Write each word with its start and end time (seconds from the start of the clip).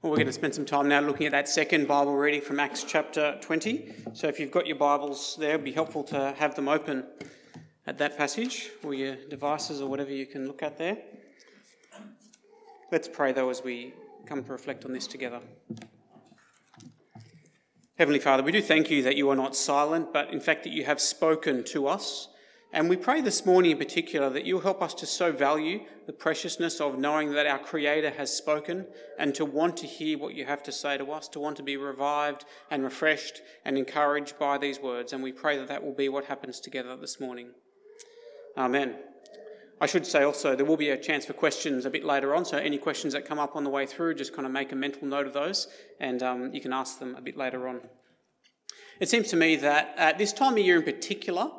Well, 0.00 0.12
we're 0.12 0.18
going 0.18 0.28
to 0.28 0.32
spend 0.32 0.54
some 0.54 0.64
time 0.64 0.86
now 0.86 1.00
looking 1.00 1.26
at 1.26 1.32
that 1.32 1.48
second 1.48 1.88
Bible 1.88 2.14
reading 2.14 2.40
from 2.40 2.60
Acts 2.60 2.84
chapter 2.84 3.36
20. 3.40 3.94
So 4.12 4.28
if 4.28 4.38
you've 4.38 4.52
got 4.52 4.68
your 4.68 4.76
Bibles 4.76 5.36
there, 5.40 5.54
it'd 5.54 5.64
be 5.64 5.72
helpful 5.72 6.04
to 6.04 6.36
have 6.38 6.54
them 6.54 6.68
open 6.68 7.04
at 7.84 7.98
that 7.98 8.16
passage 8.16 8.70
or 8.84 8.94
your 8.94 9.16
devices 9.16 9.80
or 9.80 9.90
whatever 9.90 10.12
you 10.12 10.24
can 10.24 10.46
look 10.46 10.62
at 10.62 10.78
there. 10.78 10.98
Let's 12.92 13.08
pray 13.08 13.32
though 13.32 13.50
as 13.50 13.64
we 13.64 13.92
come 14.24 14.44
to 14.44 14.52
reflect 14.52 14.84
on 14.84 14.92
this 14.92 15.08
together. 15.08 15.40
Heavenly 17.98 18.20
Father, 18.20 18.44
we 18.44 18.52
do 18.52 18.62
thank 18.62 18.92
you 18.92 19.02
that 19.02 19.16
you 19.16 19.28
are 19.30 19.36
not 19.36 19.56
silent, 19.56 20.12
but 20.12 20.32
in 20.32 20.38
fact 20.38 20.62
that 20.62 20.72
you 20.72 20.84
have 20.84 21.00
spoken 21.00 21.64
to 21.64 21.88
us 21.88 22.28
and 22.72 22.88
we 22.88 22.96
pray 22.96 23.22
this 23.22 23.46
morning 23.46 23.70
in 23.70 23.78
particular 23.78 24.28
that 24.28 24.44
you'll 24.44 24.60
help 24.60 24.82
us 24.82 24.92
to 24.94 25.06
so 25.06 25.32
value 25.32 25.80
the 26.06 26.12
preciousness 26.12 26.80
of 26.80 26.98
knowing 26.98 27.32
that 27.32 27.46
our 27.46 27.58
Creator 27.58 28.10
has 28.10 28.34
spoken 28.34 28.86
and 29.18 29.34
to 29.34 29.44
want 29.46 29.76
to 29.78 29.86
hear 29.86 30.18
what 30.18 30.34
you 30.34 30.44
have 30.44 30.62
to 30.64 30.72
say 30.72 30.98
to 30.98 31.10
us, 31.10 31.28
to 31.28 31.40
want 31.40 31.56
to 31.56 31.62
be 31.62 31.78
revived 31.78 32.44
and 32.70 32.84
refreshed 32.84 33.40
and 33.64 33.78
encouraged 33.78 34.38
by 34.38 34.58
these 34.58 34.80
words. 34.80 35.14
And 35.14 35.22
we 35.22 35.32
pray 35.32 35.56
that 35.56 35.68
that 35.68 35.82
will 35.82 35.94
be 35.94 36.10
what 36.10 36.26
happens 36.26 36.60
together 36.60 36.94
this 36.94 37.18
morning. 37.18 37.52
Amen. 38.56 38.96
I 39.80 39.86
should 39.86 40.06
say 40.06 40.22
also 40.22 40.54
there 40.54 40.66
will 40.66 40.76
be 40.76 40.90
a 40.90 40.96
chance 40.98 41.24
for 41.24 41.32
questions 41.32 41.86
a 41.86 41.90
bit 41.90 42.04
later 42.04 42.34
on, 42.34 42.44
so 42.44 42.58
any 42.58 42.78
questions 42.78 43.14
that 43.14 43.24
come 43.24 43.38
up 43.38 43.56
on 43.56 43.64
the 43.64 43.70
way 43.70 43.86
through, 43.86 44.16
just 44.16 44.34
kind 44.34 44.44
of 44.44 44.52
make 44.52 44.72
a 44.72 44.76
mental 44.76 45.06
note 45.06 45.26
of 45.26 45.32
those 45.32 45.68
and 46.00 46.22
um, 46.22 46.52
you 46.52 46.60
can 46.60 46.72
ask 46.72 46.98
them 46.98 47.14
a 47.16 47.20
bit 47.20 47.36
later 47.36 47.66
on. 47.66 47.80
It 49.00 49.08
seems 49.08 49.28
to 49.28 49.36
me 49.36 49.56
that 49.56 49.94
at 49.96 50.18
this 50.18 50.32
time 50.32 50.54
of 50.54 50.58
year 50.58 50.76
in 50.76 50.82
particular, 50.82 51.50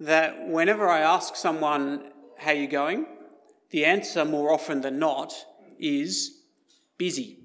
that 0.00 0.48
whenever 0.48 0.88
I 0.88 1.00
ask 1.00 1.36
someone, 1.36 2.10
How 2.38 2.52
you 2.52 2.68
going? 2.68 3.06
the 3.70 3.84
answer 3.84 4.24
more 4.24 4.52
often 4.52 4.80
than 4.80 4.98
not 4.98 5.34
is 5.78 6.42
busy. 6.96 7.38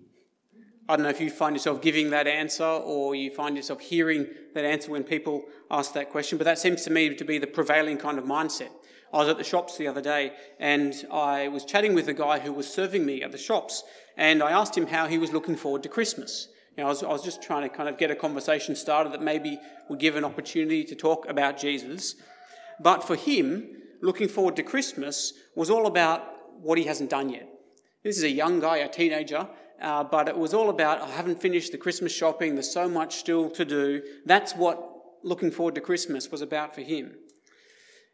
I 0.88 0.96
don't 0.96 1.04
know 1.04 1.10
if 1.10 1.22
you 1.22 1.30
find 1.30 1.56
yourself 1.56 1.82
giving 1.82 2.10
that 2.10 2.28
answer 2.28 2.64
or 2.64 3.16
you 3.16 3.32
find 3.32 3.56
yourself 3.56 3.80
hearing 3.80 4.28
that 4.54 4.66
answer 4.66 4.92
when 4.92 5.04
people 5.04 5.45
ask 5.72 5.94
that 5.94 6.10
question, 6.12 6.38
but 6.38 6.44
that 6.45 6.60
seems 6.60 6.84
to 6.84 6.90
me 6.90 7.14
to 7.14 7.23
be 7.23 7.38
the 7.38 7.48
prevailing 7.48 7.98
kind 7.98 8.18
of 8.18 8.26
mindset. 8.26 8.70
I 9.14 9.17
was 9.17 9.30
at 9.30 9.38
the 9.38 9.44
shops 9.44 9.78
the 9.78 9.88
other 9.88 10.02
day 10.02 10.34
and 10.60 10.94
I 11.12 11.48
was 11.48 11.64
chatting 11.64 11.94
with 11.94 12.08
a 12.10 12.14
guy 12.14 12.40
who 12.40 12.52
was 12.52 12.67
serving 12.67 13.06
me 13.06 13.22
at 13.22 13.32
the 13.32 13.38
shops, 13.38 13.84
and 14.17 14.44
I 14.44 14.52
asked 14.52 14.78
him 14.78 14.88
how 14.88 15.08
he 15.08 15.17
was 15.17 15.32
looking 15.32 15.56
forward 15.56 15.84
to 15.84 15.90
Christmas. 15.90 16.50
You 16.76 16.84
know, 16.84 16.88
I 16.88 16.90
was, 16.90 17.04
I 17.04 17.10
was 17.10 17.23
just 17.23 17.42
trying 17.42 17.70
to 17.70 17.76
kind 17.76 17.88
of 17.88 17.98
get 17.98 18.12
a 18.12 18.16
conversation 18.16 18.76
started 18.76 19.14
that 19.14 19.22
maybe 19.22 19.60
would 19.90 20.00
give 20.00 20.16
an 20.16 20.26
opportunity 20.26 20.84
to 20.86 20.95
talk 20.95 21.28
about 21.30 21.58
Jesus. 21.58 22.16
But 22.80 23.04
for 23.04 23.16
him, 23.16 23.70
looking 24.02 24.28
forward 24.28 24.56
to 24.58 24.64
Christmas 24.64 25.34
was 25.56 25.70
all 25.70 25.88
about 25.88 26.24
what 26.62 26.78
he 26.78 26.86
hasn't 26.86 27.10
done 27.10 27.30
yet. 27.30 27.48
This 28.04 28.18
is 28.18 28.24
a 28.24 28.30
young 28.30 28.60
guy, 28.60 28.78
a 28.78 28.90
teenager, 28.90 29.48
uh, 29.82 30.04
but 30.04 30.28
it 30.28 30.38
was 30.38 30.54
all 30.54 30.70
about, 30.70 31.02
I 31.02 31.10
haven't 31.10 31.42
finished 31.42 31.72
the 31.72 31.78
Christmas 31.78 32.14
shopping, 32.14 32.56
there's 32.56 32.72
so 32.72 32.88
much 32.90 33.16
still 33.16 33.50
to 33.52 33.66
do. 33.66 34.02
That's 34.26 34.54
what 34.54 34.90
looking 35.24 35.52
forward 35.52 35.76
to 35.76 35.82
Christmas 35.82 36.32
was 36.32 36.42
about 36.42 36.76
for 36.76 36.82
him. 36.82 37.16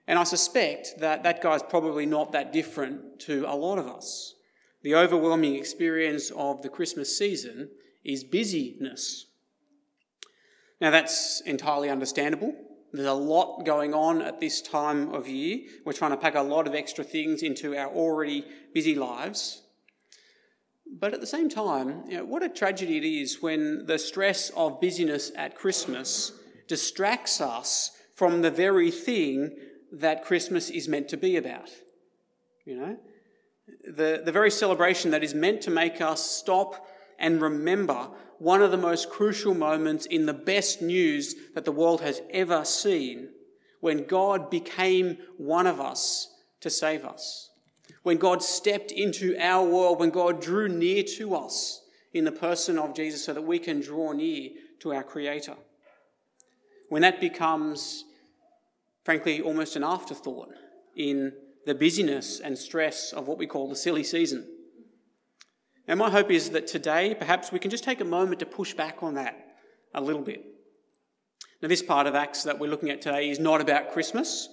And 0.08 0.18
I 0.18 0.24
suspect 0.24 1.00
that 1.00 1.24
that 1.24 1.42
guy's 1.42 1.64
probably 1.64 2.06
not 2.06 2.32
that 2.32 2.52
different 2.52 3.20
to 3.22 3.46
a 3.48 3.56
lot 3.56 3.78
of 3.78 3.88
us. 3.88 4.36
The 4.82 4.96
overwhelming 4.96 5.56
experience 5.56 6.32
of 6.32 6.62
the 6.62 6.70
Christmas 6.70 7.18
season 7.18 7.70
is 8.04 8.24
busyness. 8.24 9.26
Now, 10.80 10.90
that's 10.92 11.42
entirely 11.42 11.90
understandable. 11.90 12.56
There's 12.92 13.08
a 13.08 13.14
lot 13.14 13.66
going 13.66 13.94
on 13.94 14.22
at 14.22 14.40
this 14.40 14.62
time 14.62 15.14
of 15.14 15.28
year. 15.28 15.60
We're 15.86 15.94
trying 15.94 16.12
to 16.12 16.18
pack 16.18 16.36
a 16.36 16.42
lot 16.42 16.68
of 16.68 16.74
extra 16.74 17.04
things 17.04 17.44
into 17.44 17.76
our 17.76 17.88
already 17.88 18.46
busy 18.74 18.96
lives. 18.96 19.62
But 20.92 21.14
at 21.14 21.22
the 21.22 21.28
same 21.28 21.50
time, 21.50 22.04
you 22.08 22.18
know, 22.18 22.26
what 22.26 22.42
a 22.42 22.50
tragedy 22.50 22.98
it 22.98 23.06
is 23.06 23.42
when 23.42 23.86
the 23.86 24.00
stress 24.00 24.50
of 24.52 24.82
busyness 24.82 25.32
at 25.36 25.56
Christmas 25.56 26.32
distracts 26.68 27.42
us 27.42 27.92
from 28.16 28.42
the 28.42 28.52
very 28.52 28.90
thing 28.90 29.56
that 29.92 30.26
Christmas 30.26 30.70
is 30.70 30.88
meant 30.88 31.08
to 31.10 31.18
be 31.18 31.38
about. 31.38 31.70
You 32.66 32.80
know? 32.80 32.98
The, 33.88 34.24
the 34.26 34.32
very 34.32 34.50
celebration 34.50 35.12
that 35.12 35.24
is 35.24 35.36
meant 35.36 35.62
to 35.62 35.72
make 35.72 36.02
us 36.02 36.30
stop 36.30 36.88
and 37.20 37.42
remember 37.42 38.10
one 38.40 38.62
of 38.62 38.72
the 38.72 38.78
most 38.78 39.10
crucial 39.10 39.54
moments 39.54 40.06
in 40.06 40.26
the 40.26 40.34
best 40.34 40.82
news 40.82 41.36
that 41.54 41.66
the 41.66 41.72
world 41.72 42.02
has 42.02 42.22
ever 42.32 42.66
seen 42.66 43.30
when 43.82 44.06
God 44.06 44.50
became 44.50 45.18
one 45.38 45.68
of 45.68 45.80
us 45.80 46.34
to 46.62 46.70
save 46.70 47.06
us. 47.06 47.50
When 48.04 48.18
God 48.18 48.42
stepped 48.42 48.92
into 48.92 49.38
our 49.40 49.66
world, 49.66 50.00
when 50.00 50.10
God 50.10 50.42
drew 50.42 50.70
near 50.70 51.04
to 51.18 51.36
us 51.36 51.82
in 52.14 52.24
the 52.24 52.32
person 52.32 52.78
of 52.78 52.96
Jesus 52.96 53.24
so 53.24 53.34
that 53.34 53.42
we 53.42 53.60
can 53.60 53.82
draw 53.82 54.14
near 54.14 54.50
to 54.80 54.94
our 54.94 55.04
Creator. 55.04 55.56
When 56.88 57.02
that 57.02 57.20
becomes, 57.20 58.06
frankly, 59.04 59.42
almost 59.42 59.76
an 59.76 59.84
afterthought 59.84 60.50
in 60.96 61.34
the 61.66 61.76
busyness 61.76 62.40
and 62.40 62.58
stress 62.58 63.14
of 63.14 63.28
what 63.28 63.38
we 63.38 63.46
call 63.46 63.70
the 63.70 63.76
silly 63.76 64.04
season. 64.04 64.48
And 65.90 65.98
my 65.98 66.12
hope 66.12 66.30
is 66.30 66.52
that 66.52 66.68
today, 66.68 67.16
perhaps 67.18 67.52
we 67.52 67.58
can 67.58 67.72
just 67.72 67.84
take 67.84 68.00
a 68.00 68.06
moment 68.06 68.42
to 68.42 68.46
push 68.46 68.76
back 68.76 69.02
on 69.02 69.16
that 69.16 69.36
a 69.96 70.00
little 70.00 70.22
bit. 70.22 70.46
Now, 71.64 71.68
this 71.68 71.82
part 71.82 72.06
of 72.06 72.14
Acts 72.14 72.44
that 72.44 72.60
we're 72.60 72.70
looking 72.70 72.92
at 72.92 73.02
today 73.02 73.32
is 73.32 73.40
not 73.40 73.60
about 73.60 73.92
Christmas, 73.92 74.50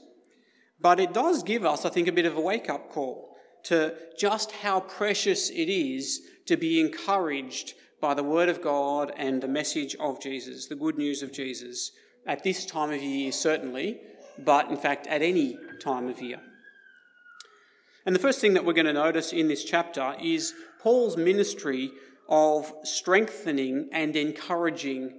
but 0.81 0.99
it 0.99 1.13
does 1.13 1.43
give 1.43 1.63
us, 1.63 1.85
I 1.85 1.91
think, 1.91 2.09
a 2.09 2.13
bit 2.13 2.25
of 2.25 2.39
a 2.39 2.41
wake 2.41 2.71
up 2.71 2.91
call 2.91 3.37
to 3.65 3.95
just 4.19 4.51
how 4.51 4.81
precious 4.81 5.51
it 5.51 5.69
is 5.69 6.23
to 6.47 6.57
be 6.57 6.81
encouraged 6.81 7.75
by 8.01 8.15
the 8.15 8.25
Word 8.25 8.49
of 8.49 8.63
God 8.63 9.13
and 9.15 9.43
the 9.43 9.49
message 9.49 9.95
of 9.97 10.23
Jesus, 10.23 10.69
the 10.69 10.75
good 10.75 10.97
news 10.97 11.23
of 11.23 11.33
Jesus, 11.33 11.93
at 12.27 12.45
this 12.45 12.65
time 12.65 12.91
of 12.91 13.03
year, 13.03 13.31
certainly, 13.31 14.01
but 14.39 14.71
in 14.71 14.79
fact, 14.79 15.07
at 15.07 15.21
any 15.21 15.59
time 15.83 16.09
of 16.09 16.23
year. 16.23 16.41
And 18.07 18.15
the 18.15 18.21
first 18.21 18.41
thing 18.41 18.55
that 18.55 18.65
we're 18.65 18.73
going 18.73 18.87
to 18.87 18.93
notice 18.93 19.33
in 19.33 19.49
this 19.49 19.65
chapter 19.65 20.15
is 20.23 20.55
Paul's 20.87 21.17
ministry 21.17 21.91
of 22.29 22.73
strengthening 22.85 23.89
and 23.91 24.15
encouraging 24.15 25.19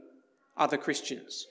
other 0.55 0.77
Christians. 0.77 1.45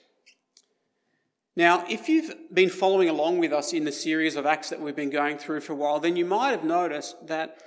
Now, 1.55 1.85
if 1.87 2.09
you've 2.09 2.33
been 2.51 2.71
following 2.71 3.09
along 3.09 3.37
with 3.37 3.53
us 3.53 3.73
in 3.73 3.83
the 3.83 3.91
series 3.91 4.35
of 4.35 4.47
Acts 4.47 4.71
that 4.71 4.81
we've 4.81 4.95
been 4.95 5.11
going 5.11 5.37
through 5.37 5.61
for 5.61 5.73
a 5.73 5.75
while, 5.75 5.99
then 5.99 6.15
you 6.15 6.25
might 6.25 6.49
have 6.49 6.63
noticed 6.63 7.27
that 7.27 7.61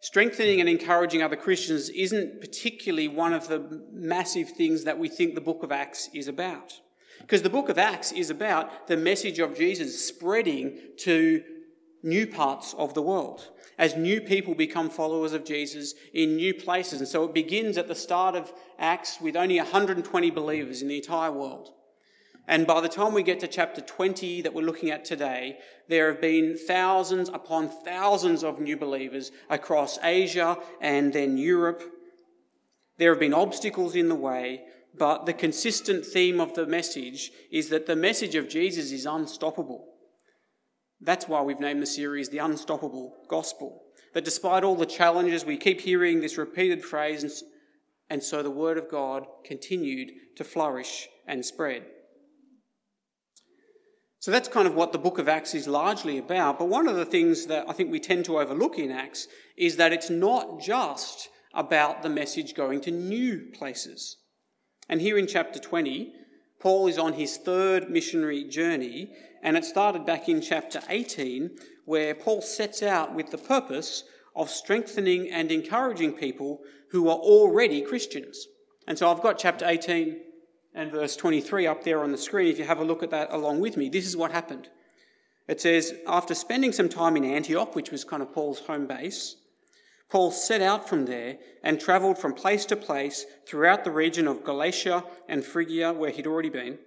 strengthening 0.00 0.60
and 0.60 0.68
encouraging 0.68 1.24
other 1.24 1.34
Christians 1.34 1.88
isn't 1.88 2.40
particularly 2.40 3.08
one 3.08 3.32
of 3.32 3.48
the 3.48 3.82
massive 3.90 4.50
things 4.50 4.84
that 4.84 5.00
we 5.00 5.08
think 5.08 5.34
the 5.34 5.40
book 5.40 5.64
of 5.64 5.72
Acts 5.72 6.08
is 6.14 6.28
about. 6.28 6.74
Because 7.18 7.42
the 7.42 7.50
book 7.50 7.68
of 7.68 7.78
Acts 7.78 8.12
is 8.12 8.30
about 8.30 8.86
the 8.86 8.96
message 8.96 9.40
of 9.40 9.56
Jesus 9.56 10.06
spreading 10.06 10.78
to 10.98 11.42
new 12.04 12.26
parts 12.26 12.74
of 12.74 12.94
the 12.94 13.02
world 13.02 13.50
as 13.78 13.96
new 13.96 14.20
people 14.20 14.54
become 14.54 14.88
followers 14.88 15.32
of 15.32 15.44
Jesus 15.44 15.94
in 16.12 16.36
new 16.36 16.54
places. 16.54 17.00
And 17.00 17.08
so 17.08 17.24
it 17.24 17.34
begins 17.34 17.76
at 17.76 17.88
the 17.88 17.94
start 17.94 18.36
of 18.36 18.52
Acts 18.78 19.20
with 19.20 19.36
only 19.36 19.56
120 19.56 20.30
believers 20.30 20.82
in 20.82 20.88
the 20.88 20.96
entire 20.96 21.32
world. 21.32 21.70
And 22.46 22.66
by 22.66 22.80
the 22.82 22.88
time 22.88 23.14
we 23.14 23.22
get 23.22 23.40
to 23.40 23.48
chapter 23.48 23.80
20 23.80 24.42
that 24.42 24.52
we're 24.52 24.62
looking 24.62 24.90
at 24.90 25.04
today, 25.04 25.58
there 25.88 26.12
have 26.12 26.20
been 26.20 26.58
thousands 26.58 27.30
upon 27.30 27.68
thousands 27.68 28.44
of 28.44 28.60
new 28.60 28.76
believers 28.76 29.32
across 29.48 29.98
Asia 30.02 30.58
and 30.80 31.12
then 31.12 31.38
Europe. 31.38 31.82
There 32.98 33.10
have 33.10 33.20
been 33.20 33.34
obstacles 33.34 33.96
in 33.96 34.10
the 34.10 34.14
way, 34.14 34.64
but 34.96 35.24
the 35.24 35.32
consistent 35.32 36.04
theme 36.04 36.38
of 36.38 36.54
the 36.54 36.66
message 36.66 37.32
is 37.50 37.70
that 37.70 37.86
the 37.86 37.96
message 37.96 38.34
of 38.34 38.48
Jesus 38.48 38.92
is 38.92 39.06
unstoppable. 39.06 39.93
That's 41.04 41.28
why 41.28 41.42
we've 41.42 41.60
named 41.60 41.82
the 41.82 41.86
series 41.86 42.30
The 42.30 42.38
Unstoppable 42.38 43.14
Gospel. 43.28 43.82
That 44.14 44.24
despite 44.24 44.64
all 44.64 44.74
the 44.74 44.86
challenges, 44.86 45.44
we 45.44 45.58
keep 45.58 45.82
hearing 45.82 46.20
this 46.20 46.38
repeated 46.38 46.82
phrase, 46.82 47.44
and 48.08 48.22
so 48.22 48.42
the 48.42 48.50
Word 48.50 48.78
of 48.78 48.90
God 48.90 49.26
continued 49.44 50.12
to 50.36 50.44
flourish 50.44 51.08
and 51.26 51.44
spread. 51.44 51.84
So 54.18 54.30
that's 54.30 54.48
kind 54.48 54.66
of 54.66 54.74
what 54.74 54.92
the 54.92 54.98
book 54.98 55.18
of 55.18 55.28
Acts 55.28 55.54
is 55.54 55.68
largely 55.68 56.16
about. 56.16 56.58
But 56.58 56.70
one 56.70 56.88
of 56.88 56.96
the 56.96 57.04
things 57.04 57.46
that 57.46 57.68
I 57.68 57.74
think 57.74 57.92
we 57.92 58.00
tend 58.00 58.24
to 58.24 58.38
overlook 58.38 58.78
in 58.78 58.90
Acts 58.90 59.28
is 59.58 59.76
that 59.76 59.92
it's 59.92 60.08
not 60.08 60.62
just 60.62 61.28
about 61.52 62.02
the 62.02 62.08
message 62.08 62.54
going 62.54 62.80
to 62.80 62.90
new 62.90 63.50
places. 63.52 64.16
And 64.88 65.02
here 65.02 65.18
in 65.18 65.26
chapter 65.26 65.58
20, 65.58 66.14
Paul 66.60 66.86
is 66.86 66.96
on 66.98 67.12
his 67.12 67.36
third 67.36 67.90
missionary 67.90 68.44
journey, 68.44 69.10
and 69.44 69.58
it 69.58 69.64
started 69.64 70.06
back 70.06 70.28
in 70.28 70.40
chapter 70.40 70.80
18, 70.88 71.50
where 71.84 72.14
Paul 72.14 72.40
sets 72.40 72.82
out 72.82 73.14
with 73.14 73.30
the 73.30 73.38
purpose 73.38 74.04
of 74.34 74.48
strengthening 74.48 75.30
and 75.30 75.52
encouraging 75.52 76.14
people 76.14 76.62
who 76.88 77.08
are 77.10 77.18
already 77.18 77.82
Christians. 77.82 78.48
And 78.88 78.98
so 78.98 79.10
I've 79.10 79.22
got 79.22 79.38
chapter 79.38 79.66
18 79.66 80.16
and 80.74 80.90
verse 80.90 81.14
23 81.14 81.66
up 81.66 81.84
there 81.84 82.02
on 82.02 82.10
the 82.10 82.18
screen. 82.18 82.48
If 82.48 82.58
you 82.58 82.64
have 82.64 82.80
a 82.80 82.84
look 82.84 83.02
at 83.02 83.10
that 83.10 83.32
along 83.32 83.60
with 83.60 83.76
me, 83.76 83.90
this 83.90 84.06
is 84.06 84.16
what 84.16 84.32
happened. 84.32 84.70
It 85.46 85.60
says, 85.60 85.92
After 86.06 86.34
spending 86.34 86.72
some 86.72 86.88
time 86.88 87.14
in 87.14 87.24
Antioch, 87.24 87.76
which 87.76 87.90
was 87.90 88.02
kind 88.02 88.22
of 88.22 88.32
Paul's 88.32 88.60
home 88.60 88.86
base, 88.86 89.36
Paul 90.08 90.30
set 90.30 90.62
out 90.62 90.88
from 90.88 91.04
there 91.04 91.36
and 91.62 91.78
travelled 91.78 92.16
from 92.16 92.32
place 92.32 92.64
to 92.66 92.76
place 92.76 93.26
throughout 93.46 93.84
the 93.84 93.90
region 93.90 94.26
of 94.26 94.42
Galatia 94.42 95.04
and 95.28 95.44
Phrygia, 95.44 95.92
where 95.92 96.10
he'd 96.10 96.26
already 96.26 96.50
been, 96.50 96.78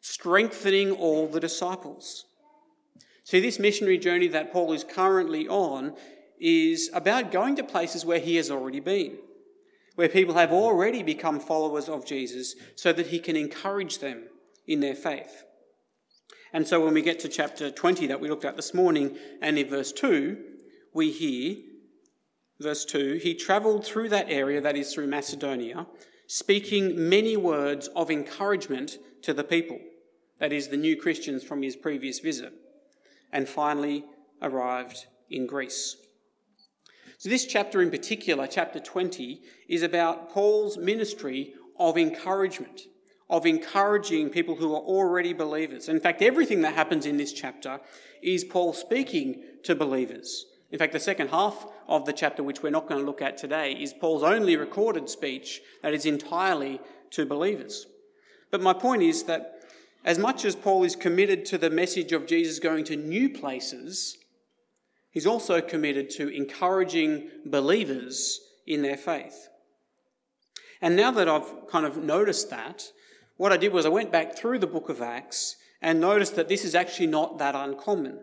strengthening 0.00 0.92
all 0.92 1.26
the 1.26 1.40
disciples. 1.40 2.26
See, 3.24 3.40
this 3.40 3.58
missionary 3.58 3.98
journey 3.98 4.28
that 4.28 4.52
Paul 4.52 4.72
is 4.72 4.84
currently 4.84 5.46
on 5.48 5.94
is 6.40 6.90
about 6.94 7.32
going 7.32 7.56
to 7.56 7.64
places 7.64 8.04
where 8.04 8.20
he 8.20 8.36
has 8.36 8.50
already 8.50 8.80
been, 8.80 9.18
where 9.96 10.08
people 10.08 10.34
have 10.34 10.52
already 10.52 11.02
become 11.02 11.40
followers 11.40 11.88
of 11.88 12.06
Jesus, 12.06 12.54
so 12.74 12.92
that 12.92 13.08
he 13.08 13.18
can 13.18 13.36
encourage 13.36 13.98
them 13.98 14.24
in 14.66 14.80
their 14.80 14.94
faith. 14.94 15.44
And 16.52 16.66
so 16.66 16.82
when 16.82 16.94
we 16.94 17.02
get 17.02 17.20
to 17.20 17.28
chapter 17.28 17.70
20 17.70 18.06
that 18.06 18.20
we 18.20 18.28
looked 18.28 18.44
at 18.44 18.56
this 18.56 18.72
morning, 18.72 19.18
and 19.42 19.58
in 19.58 19.68
verse 19.68 19.92
2, 19.92 20.38
we 20.94 21.10
hear, 21.10 21.56
verse 22.60 22.84
2, 22.86 23.20
he 23.22 23.34
travelled 23.34 23.84
through 23.84 24.08
that 24.08 24.30
area, 24.30 24.60
that 24.60 24.76
is 24.76 24.94
through 24.94 25.08
Macedonia, 25.08 25.86
speaking 26.28 27.08
many 27.08 27.36
words 27.36 27.88
of 27.96 28.10
encouragement 28.10 28.98
to 29.22 29.34
the 29.34 29.42
people, 29.42 29.80
that 30.38 30.52
is, 30.52 30.68
the 30.68 30.76
new 30.76 30.96
Christians 30.96 31.42
from 31.42 31.62
his 31.62 31.74
previous 31.74 32.20
visit, 32.20 32.52
and 33.32 33.48
finally 33.48 34.04
arrived 34.40 35.06
in 35.28 35.46
Greece. 35.46 35.96
So, 37.18 37.28
this 37.28 37.46
chapter 37.46 37.82
in 37.82 37.90
particular, 37.90 38.46
chapter 38.46 38.78
20, 38.78 39.40
is 39.68 39.82
about 39.82 40.30
Paul's 40.30 40.78
ministry 40.78 41.54
of 41.76 41.98
encouragement 41.98 42.82
of 43.30 43.44
encouraging 43.44 44.30
people 44.30 44.56
who 44.56 44.74
are 44.74 44.80
already 44.80 45.32
believers. 45.32 45.88
In 45.88 46.00
fact, 46.00 46.22
everything 46.22 46.62
that 46.62 46.74
happens 46.74 47.04
in 47.04 47.16
this 47.16 47.32
chapter 47.32 47.80
is 48.22 48.44
Paul 48.44 48.72
speaking 48.72 49.42
to 49.64 49.74
believers. 49.74 50.46
In 50.70 50.78
fact, 50.78 50.92
the 50.92 51.00
second 51.00 51.28
half 51.28 51.66
of 51.86 52.04
the 52.04 52.12
chapter, 52.12 52.42
which 52.42 52.62
we're 52.62 52.70
not 52.70 52.88
going 52.88 53.00
to 53.00 53.06
look 53.06 53.22
at 53.22 53.38
today, 53.38 53.72
is 53.72 53.94
Paul's 53.94 54.22
only 54.22 54.56
recorded 54.56 55.08
speech 55.08 55.62
that 55.82 55.94
is 55.94 56.04
entirely 56.04 56.80
to 57.10 57.24
believers. 57.24 57.86
But 58.50 58.60
my 58.60 58.74
point 58.74 59.02
is 59.02 59.24
that 59.24 59.62
as 60.04 60.18
much 60.18 60.44
as 60.44 60.54
Paul 60.54 60.84
is 60.84 60.94
committed 60.94 61.44
to 61.46 61.58
the 61.58 61.70
message 61.70 62.12
of 62.12 62.26
Jesus 62.26 62.58
going 62.58 62.84
to 62.84 62.96
new 62.96 63.30
places, 63.30 64.16
he's 65.10 65.26
also 65.26 65.60
committed 65.60 66.10
to 66.10 66.28
encouraging 66.28 67.30
believers 67.46 68.40
in 68.66 68.82
their 68.82 68.96
faith. 68.96 69.48
And 70.80 70.94
now 70.94 71.10
that 71.10 71.28
I've 71.28 71.68
kind 71.70 71.86
of 71.86 71.96
noticed 71.96 72.50
that, 72.50 72.84
what 73.36 73.52
I 73.52 73.56
did 73.56 73.72
was 73.72 73.86
I 73.86 73.90
went 73.90 74.12
back 74.12 74.36
through 74.36 74.58
the 74.58 74.66
book 74.66 74.88
of 74.88 75.00
Acts 75.00 75.56
and 75.80 76.00
noticed 76.00 76.36
that 76.36 76.48
this 76.48 76.64
is 76.64 76.74
actually 76.74 77.06
not 77.06 77.38
that 77.38 77.54
uncommon. 77.54 78.20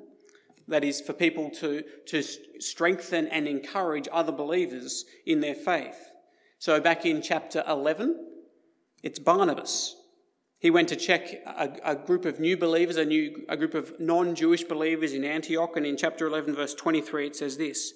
That 0.67 0.83
is, 0.83 0.99
for 0.99 1.13
people 1.13 1.51
to, 1.51 1.83
to 2.07 2.23
strengthen 2.59 3.27
and 3.27 3.47
encourage 3.47 4.07
other 4.11 4.31
believers 4.31 5.05
in 5.25 5.39
their 5.39 5.53
faith. 5.53 6.09
So, 6.57 6.79
back 6.79 7.05
in 7.05 7.21
chapter 7.21 7.63
11, 7.67 8.19
it's 9.03 9.19
Barnabas. 9.19 9.95
He 10.57 10.71
went 10.71 10.89
to 10.89 10.95
check 10.95 11.31
a, 11.45 11.69
a 11.83 11.95
group 11.95 12.25
of 12.25 12.39
new 12.39 12.57
believers, 12.57 12.97
a, 12.97 13.05
new, 13.05 13.45
a 13.47 13.55
group 13.55 13.75
of 13.75 13.99
non 13.99 14.33
Jewish 14.33 14.63
believers 14.63 15.13
in 15.13 15.23
Antioch, 15.23 15.77
and 15.77 15.85
in 15.85 15.97
chapter 15.97 16.25
11, 16.25 16.55
verse 16.55 16.73
23, 16.73 17.27
it 17.27 17.35
says 17.35 17.57
this 17.57 17.93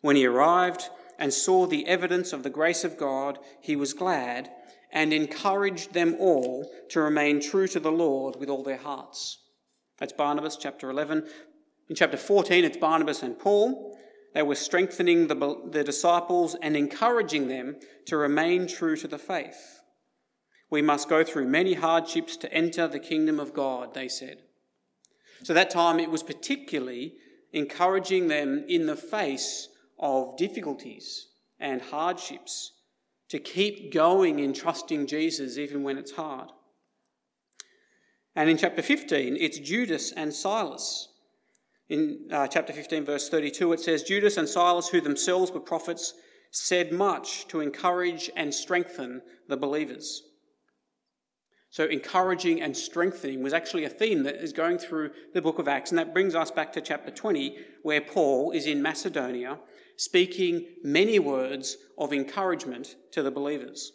When 0.00 0.16
he 0.16 0.26
arrived 0.26 0.88
and 1.18 1.32
saw 1.32 1.66
the 1.66 1.86
evidence 1.86 2.32
of 2.32 2.42
the 2.42 2.50
grace 2.50 2.82
of 2.82 2.98
God, 2.98 3.38
he 3.60 3.76
was 3.76 3.94
glad 3.94 4.50
and 4.92 5.12
encouraged 5.12 5.92
them 5.92 6.16
all 6.18 6.70
to 6.88 7.00
remain 7.00 7.40
true 7.40 7.68
to 7.68 7.78
the 7.80 7.92
Lord 7.92 8.36
with 8.36 8.48
all 8.48 8.62
their 8.62 8.78
hearts. 8.78 9.38
That's 9.98 10.12
Barnabas, 10.12 10.56
chapter 10.56 10.90
11. 10.90 11.26
In 11.88 11.94
chapter 11.94 12.16
14, 12.16 12.64
it's 12.64 12.76
Barnabas 12.76 13.22
and 13.22 13.38
Paul. 13.38 13.96
They 14.34 14.42
were 14.42 14.54
strengthening 14.54 15.28
the, 15.28 15.62
the 15.70 15.84
disciples 15.84 16.56
and 16.60 16.76
encouraging 16.76 17.48
them 17.48 17.76
to 18.06 18.16
remain 18.16 18.66
true 18.66 18.96
to 18.96 19.08
the 19.08 19.18
faith. 19.18 19.80
We 20.68 20.82
must 20.82 21.08
go 21.08 21.22
through 21.22 21.46
many 21.46 21.74
hardships 21.74 22.36
to 22.38 22.52
enter 22.52 22.88
the 22.88 22.98
kingdom 22.98 23.38
of 23.38 23.54
God, 23.54 23.94
they 23.94 24.08
said. 24.08 24.38
So 25.42 25.54
that 25.54 25.70
time 25.70 26.00
it 26.00 26.10
was 26.10 26.22
particularly 26.22 27.14
encouraging 27.52 28.28
them 28.28 28.64
in 28.68 28.86
the 28.86 28.96
face 28.96 29.68
of 29.98 30.36
difficulties 30.36 31.28
and 31.60 31.80
hardships 31.80 32.72
to 33.28 33.38
keep 33.38 33.92
going 33.92 34.40
in 34.40 34.52
trusting 34.52 35.06
Jesus 35.06 35.56
even 35.56 35.82
when 35.82 35.98
it's 35.98 36.12
hard. 36.12 36.50
And 38.34 38.50
in 38.50 38.58
chapter 38.58 38.82
15, 38.82 39.36
it's 39.40 39.58
Judas 39.58 40.12
and 40.12 40.34
Silas. 40.34 41.08
In 41.88 42.28
uh, 42.32 42.48
chapter 42.48 42.72
15, 42.72 43.04
verse 43.04 43.28
32, 43.28 43.72
it 43.72 43.80
says, 43.80 44.02
Judas 44.02 44.36
and 44.36 44.48
Silas, 44.48 44.88
who 44.88 45.00
themselves 45.00 45.52
were 45.52 45.60
prophets, 45.60 46.14
said 46.50 46.92
much 46.92 47.46
to 47.48 47.60
encourage 47.60 48.30
and 48.34 48.52
strengthen 48.52 49.22
the 49.48 49.56
believers. 49.56 50.22
So, 51.70 51.84
encouraging 51.84 52.62
and 52.62 52.76
strengthening 52.76 53.42
was 53.42 53.52
actually 53.52 53.84
a 53.84 53.90
theme 53.90 54.22
that 54.22 54.36
is 54.36 54.52
going 54.52 54.78
through 54.78 55.10
the 55.34 55.42
book 55.42 55.58
of 55.58 55.68
Acts. 55.68 55.90
And 55.90 55.98
that 55.98 56.14
brings 56.14 56.34
us 56.34 56.50
back 56.50 56.72
to 56.72 56.80
chapter 56.80 57.10
20, 57.10 57.56
where 57.82 58.00
Paul 58.00 58.52
is 58.52 58.66
in 58.66 58.82
Macedonia 58.82 59.58
speaking 59.96 60.66
many 60.82 61.18
words 61.18 61.76
of 61.98 62.12
encouragement 62.12 62.96
to 63.12 63.22
the 63.22 63.30
believers. 63.30 63.92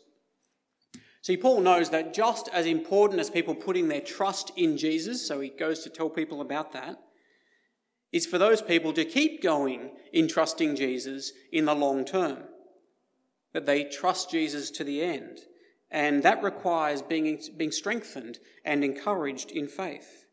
See, 1.21 1.37
Paul 1.37 1.61
knows 1.61 1.89
that 1.91 2.13
just 2.13 2.49
as 2.49 2.65
important 2.65 3.19
as 3.19 3.29
people 3.29 3.53
putting 3.53 3.87
their 3.87 4.01
trust 4.01 4.51
in 4.57 4.77
Jesus, 4.77 5.25
so 5.25 5.39
he 5.39 5.49
goes 5.49 5.83
to 5.83 5.89
tell 5.89 6.09
people 6.09 6.41
about 6.41 6.73
that, 6.73 6.99
is 8.11 8.25
for 8.25 8.37
those 8.37 8.61
people 8.61 8.93
to 8.93 9.05
keep 9.05 9.41
going 9.41 9.91
in 10.11 10.27
trusting 10.27 10.75
Jesus 10.75 11.31
in 11.51 11.65
the 11.65 11.75
long 11.75 12.05
term. 12.05 12.43
That 13.53 13.65
they 13.65 13.83
trust 13.83 14.31
Jesus 14.31 14.69
to 14.71 14.83
the 14.83 15.01
end. 15.01 15.39
And 15.89 16.23
that 16.23 16.43
requires 16.43 17.01
being, 17.01 17.39
being 17.57 17.71
strengthened 17.71 18.39
and 18.63 18.83
encouraged 18.83 19.51
in 19.51 19.67
faith. 19.67 20.25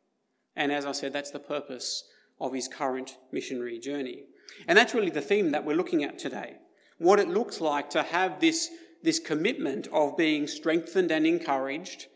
And 0.54 0.70
as 0.70 0.86
I 0.86 0.92
said, 0.92 1.12
that's 1.12 1.30
the 1.30 1.40
purpose 1.40 2.04
of 2.40 2.52
his 2.52 2.68
current 2.68 3.16
missionary 3.32 3.78
journey. 3.78 4.24
And 4.66 4.78
that's 4.78 4.94
really 4.94 5.10
the 5.10 5.20
theme 5.20 5.50
that 5.52 5.64
we're 5.64 5.76
looking 5.76 6.04
at 6.04 6.18
today. 6.18 6.56
What 6.98 7.20
it 7.20 7.28
looks 7.28 7.60
like 7.60 7.90
to 7.90 8.02
have 8.02 8.40
this, 8.40 8.70
this 9.02 9.18
commitment 9.18 9.88
of 9.92 10.16
being 10.16 10.46
strengthened 10.46 11.10
and 11.10 11.26
encouraged, 11.26 12.06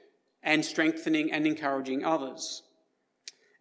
and 0.43 0.64
strengthening 0.64 1.32
and 1.32 1.47
encouraging 1.47 2.05
others. 2.05 2.62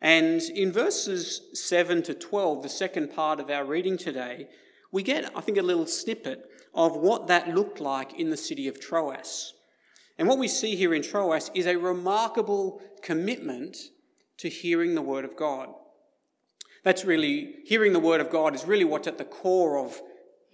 And 0.01 0.42
in 0.42 0.71
verses 0.71 1.42
7 1.53 2.01
to 2.03 2.13
12, 2.13 2.63
the 2.63 2.69
second 2.69 3.13
part 3.13 3.39
of 3.39 3.50
our 3.50 3.63
reading 3.63 3.98
today, 3.98 4.48
we 4.92 5.03
get, 5.03 5.31
I 5.36 5.42
think, 5.42 5.57
a 5.57 5.62
little 5.62 5.86
snippet 5.86 6.50
of 6.74 6.95
what 6.95 7.27
that 7.27 7.53
looked 7.53 7.80
like 7.80 8.19
in 8.19 8.30
the 8.30 8.38
city 8.38 8.67
of 8.67 8.79
Troas. 8.79 9.53
And 10.17 10.27
what 10.27 10.39
we 10.39 10.48
see 10.48 10.75
here 10.75 10.93
in 10.93 11.03
Troas 11.03 11.51
is 11.53 11.67
a 11.67 11.75
remarkable 11.75 12.81
commitment 13.03 13.77
to 14.38 14.50
hearing 14.50 14.96
the 14.96 15.01
word 15.01 15.24
of 15.24 15.36
God. 15.36 15.70
That's 16.84 17.05
really, 17.05 17.58
hearing 17.65 17.93
the 17.93 18.00
word 18.00 18.22
of 18.22 18.31
God 18.31 18.55
is 18.55 18.65
really 18.65 18.86
what's 18.86 19.08
at 19.08 19.20
the 19.20 19.24
core 19.24 19.77
of 19.77 20.01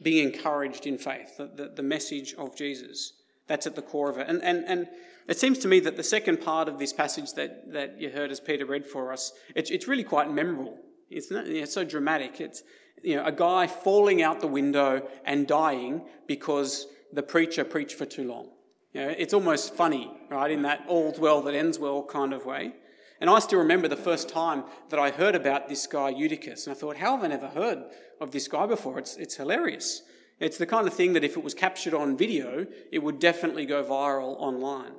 being 0.01 0.33
encouraged 0.33 0.85
in 0.85 0.97
faith, 0.97 1.37
the, 1.37 1.47
the, 1.47 1.69
the, 1.69 1.83
message 1.83 2.35
of 2.37 2.55
Jesus. 2.55 3.13
That's 3.47 3.65
at 3.65 3.75
the 3.75 3.81
core 3.81 4.09
of 4.09 4.17
it. 4.17 4.27
And, 4.27 4.43
and, 4.43 4.65
and 4.67 4.87
it 5.27 5.37
seems 5.37 5.59
to 5.59 5.67
me 5.67 5.79
that 5.81 5.97
the 5.97 6.03
second 6.03 6.41
part 6.41 6.69
of 6.69 6.79
this 6.79 6.93
passage 6.93 7.33
that, 7.33 7.71
that 7.73 7.99
you 7.99 8.09
heard 8.09 8.31
as 8.31 8.39
Peter 8.39 8.65
read 8.65 8.85
for 8.85 9.11
us, 9.11 9.33
it's, 9.55 9.69
it's 9.69 9.87
really 9.87 10.03
quite 10.03 10.31
memorable. 10.31 10.77
It's, 11.09 11.29
not, 11.29 11.47
it's 11.47 11.73
so 11.73 11.83
dramatic. 11.83 12.39
It's 12.39 12.63
you 13.03 13.15
know, 13.15 13.25
a 13.25 13.31
guy 13.31 13.67
falling 13.67 14.21
out 14.21 14.39
the 14.39 14.47
window 14.47 15.07
and 15.25 15.45
dying 15.45 16.03
because 16.27 16.87
the 17.11 17.23
preacher 17.23 17.63
preached 17.63 17.97
for 17.97 18.05
too 18.05 18.27
long. 18.27 18.49
You 18.93 19.01
know, 19.01 19.15
it's 19.17 19.33
almost 19.33 19.75
funny, 19.75 20.11
right, 20.29 20.49
in 20.49 20.61
that 20.63 20.85
all's 20.87 21.19
well 21.19 21.41
that 21.43 21.53
ends 21.53 21.77
well 21.77 22.03
kind 22.03 22.33
of 22.33 22.45
way. 22.45 22.73
And 23.19 23.29
I 23.29 23.39
still 23.39 23.59
remember 23.59 23.87
the 23.87 23.97
first 23.97 24.29
time 24.29 24.63
that 24.89 24.99
I 24.99 25.11
heard 25.11 25.35
about 25.35 25.67
this 25.67 25.87
guy, 25.87 26.09
Eutychus, 26.09 26.67
and 26.67 26.75
I 26.75 26.79
thought, 26.79 26.97
how 26.97 27.15
have 27.15 27.23
I 27.23 27.27
never 27.27 27.47
heard 27.47 27.83
of 28.21 28.31
this 28.31 28.47
guy 28.47 28.65
before? 28.65 28.99
It's, 28.99 29.17
it's 29.17 29.35
hilarious. 29.35 30.03
It's 30.39 30.57
the 30.57 30.67
kind 30.67 30.87
of 30.87 30.93
thing 30.93 31.13
that 31.13 31.23
if 31.23 31.35
it 31.35 31.43
was 31.43 31.53
captured 31.53 31.95
on 31.95 32.15
video, 32.15 32.67
it 32.91 32.99
would 32.99 33.19
definitely 33.19 33.65
go 33.65 33.83
viral 33.83 34.35
online. 34.37 34.93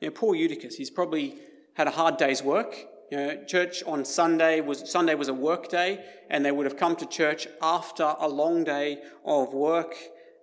You 0.00 0.08
know, 0.08 0.12
poor 0.12 0.34
Eutychus, 0.34 0.76
he's 0.76 0.90
probably 0.90 1.36
had 1.74 1.86
a 1.86 1.92
hard 1.92 2.16
day's 2.16 2.42
work. 2.42 2.74
You 3.10 3.16
know, 3.16 3.44
church 3.44 3.82
on 3.84 4.04
Sunday 4.04 4.60
was 4.60 4.90
Sunday 4.90 5.14
was 5.14 5.28
a 5.28 5.34
work 5.34 5.68
day, 5.68 6.04
and 6.28 6.44
they 6.44 6.52
would 6.52 6.66
have 6.66 6.76
come 6.76 6.94
to 6.96 7.06
church 7.06 7.48
after 7.62 8.14
a 8.18 8.28
long 8.28 8.64
day 8.64 8.98
of 9.24 9.54
work, 9.54 9.94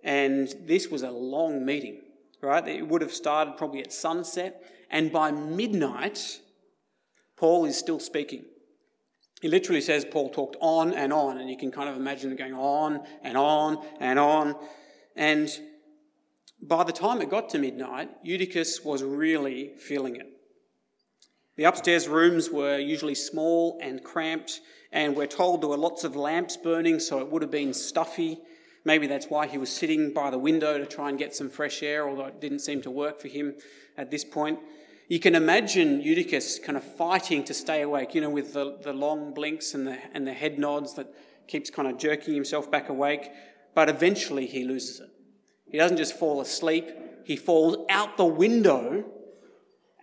and 0.04 0.54
this 0.66 0.90
was 0.90 1.04
a 1.04 1.12
long 1.12 1.64
meeting, 1.64 2.02
right? 2.42 2.68
It 2.68 2.88
would 2.88 3.02
have 3.02 3.14
started 3.14 3.56
probably 3.58 3.82
at 3.82 3.94
sunset, 3.94 4.64
and 4.90 5.12
by 5.12 5.32
midnight, 5.32 6.40
Paul 7.38 7.66
is 7.66 7.78
still 7.78 8.00
speaking. 8.00 8.46
He 9.42 9.48
literally 9.48 9.82
says 9.82 10.04
Paul 10.04 10.30
talked 10.30 10.56
on 10.60 10.94
and 10.94 11.14
on, 11.14 11.38
and 11.38 11.50
you 11.50 11.58
can 11.58 11.72
kind 11.72 11.88
of 11.88 11.96
imagine 11.96 12.32
it 12.32 12.38
going 12.38 12.56
on 12.56 13.06
and 13.22 13.38
on 13.38 13.86
and 14.00 14.18
on. 14.18 14.56
And 15.16 15.50
by 16.62 16.84
the 16.84 16.92
time 16.92 17.22
it 17.22 17.30
got 17.30 17.50
to 17.50 17.60
midnight, 17.60 18.10
Eutychus 18.24 18.84
was 18.84 19.04
really 19.04 19.74
feeling 19.78 20.16
it. 20.16 20.28
The 21.58 21.64
upstairs 21.64 22.08
rooms 22.08 22.50
were 22.50 22.78
usually 22.78 23.16
small 23.16 23.80
and 23.82 24.04
cramped, 24.04 24.60
and 24.92 25.16
we're 25.16 25.28
told 25.28 25.62
there 25.62 25.70
were 25.70 25.78
lots 25.78 26.04
of 26.04 26.16
lamps 26.16 26.58
burning, 26.58 27.00
so 27.00 27.20
it 27.20 27.32
would 27.32 27.42
have 27.42 27.52
been 27.52 27.74
stuffy. 27.74 28.40
Maybe 28.84 29.08
that's 29.08 29.28
why 29.28 29.48
he 29.48 29.58
was 29.58 29.70
sitting 29.70 30.14
by 30.14 30.30
the 30.30 30.38
window 30.38 30.78
to 30.78 30.86
try 30.86 31.10
and 31.10 31.18
get 31.18 31.34
some 31.34 31.50
fresh 31.50 31.82
air, 31.82 32.10
although 32.10 32.26
it 32.26 32.42
didn't 32.42 32.60
seem 32.60 32.82
to 32.82 32.92
work 32.92 33.22
for 33.22 33.30
him 33.30 33.56
at 33.98 34.12
this 34.12 34.26
point. 34.26 34.60
You 35.08 35.20
can 35.20 35.36
imagine 35.36 36.02
Eutychus 36.02 36.60
kind 36.60 36.78
of 36.78 36.84
fighting 36.84 37.44
to 37.46 37.54
stay 37.54 37.84
awake, 37.84 38.16
you 38.16 38.22
know, 38.22 38.30
with 38.30 38.54
the, 38.54 38.78
the 38.82 38.92
long 38.92 39.34
blinks 39.34 39.74
and 39.74 39.88
the, 39.88 39.98
and 40.14 40.28
the 40.28 40.34
head 40.34 40.60
nods 40.60 40.96
that 40.96 41.14
keeps 41.48 41.70
kind 41.70 41.88
of 41.88 41.98
jerking 41.98 42.34
himself 42.34 42.70
back 42.70 42.90
awake. 42.90 43.30
But 43.76 43.88
eventually 43.88 44.46
he 44.48 44.64
loses 44.64 45.00
it. 45.00 45.10
He 45.70 45.78
doesn't 45.78 45.98
just 45.98 46.18
fall 46.18 46.42
asleep, 46.42 46.92
he 47.26 47.36
falls 47.36 47.78
out 47.90 48.18
the 48.18 48.26
window 48.26 49.04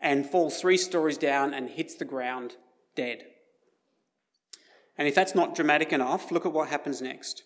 and 0.00 0.28
falls 0.28 0.60
three 0.60 0.76
stories 0.76 1.16
down 1.16 1.54
and 1.54 1.70
hits 1.70 1.94
the 1.94 2.04
ground 2.04 2.56
dead. 2.96 3.24
And 4.98 5.08
if 5.08 5.14
that's 5.14 5.34
not 5.34 5.54
dramatic 5.54 5.92
enough, 5.92 6.30
look 6.30 6.44
at 6.44 6.52
what 6.52 6.68
happens 6.68 7.00
next. 7.00 7.44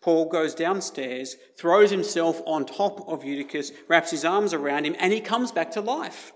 Paul 0.00 0.28
goes 0.28 0.54
downstairs, 0.54 1.36
throws 1.58 1.90
himself 1.90 2.40
on 2.46 2.64
top 2.64 3.06
of 3.08 3.24
Eutychus, 3.24 3.72
wraps 3.88 4.12
his 4.12 4.24
arms 4.24 4.54
around 4.54 4.86
him, 4.86 4.94
and 5.00 5.12
he 5.12 5.20
comes 5.20 5.50
back 5.50 5.72
to 5.72 5.80
life. 5.80 6.32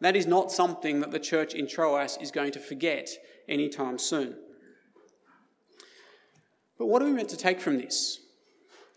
That 0.00 0.16
is 0.16 0.26
not 0.26 0.50
something 0.50 1.00
that 1.00 1.10
the 1.10 1.20
church 1.20 1.54
in 1.54 1.68
Troas 1.68 2.16
is 2.20 2.30
going 2.30 2.52
to 2.52 2.60
forget 2.60 3.10
anytime 3.48 3.98
soon. 3.98 4.36
But 6.78 6.86
what 6.86 7.02
are 7.02 7.06
we 7.06 7.12
meant 7.12 7.28
to 7.30 7.36
take 7.36 7.60
from 7.60 7.78
this? 7.78 8.20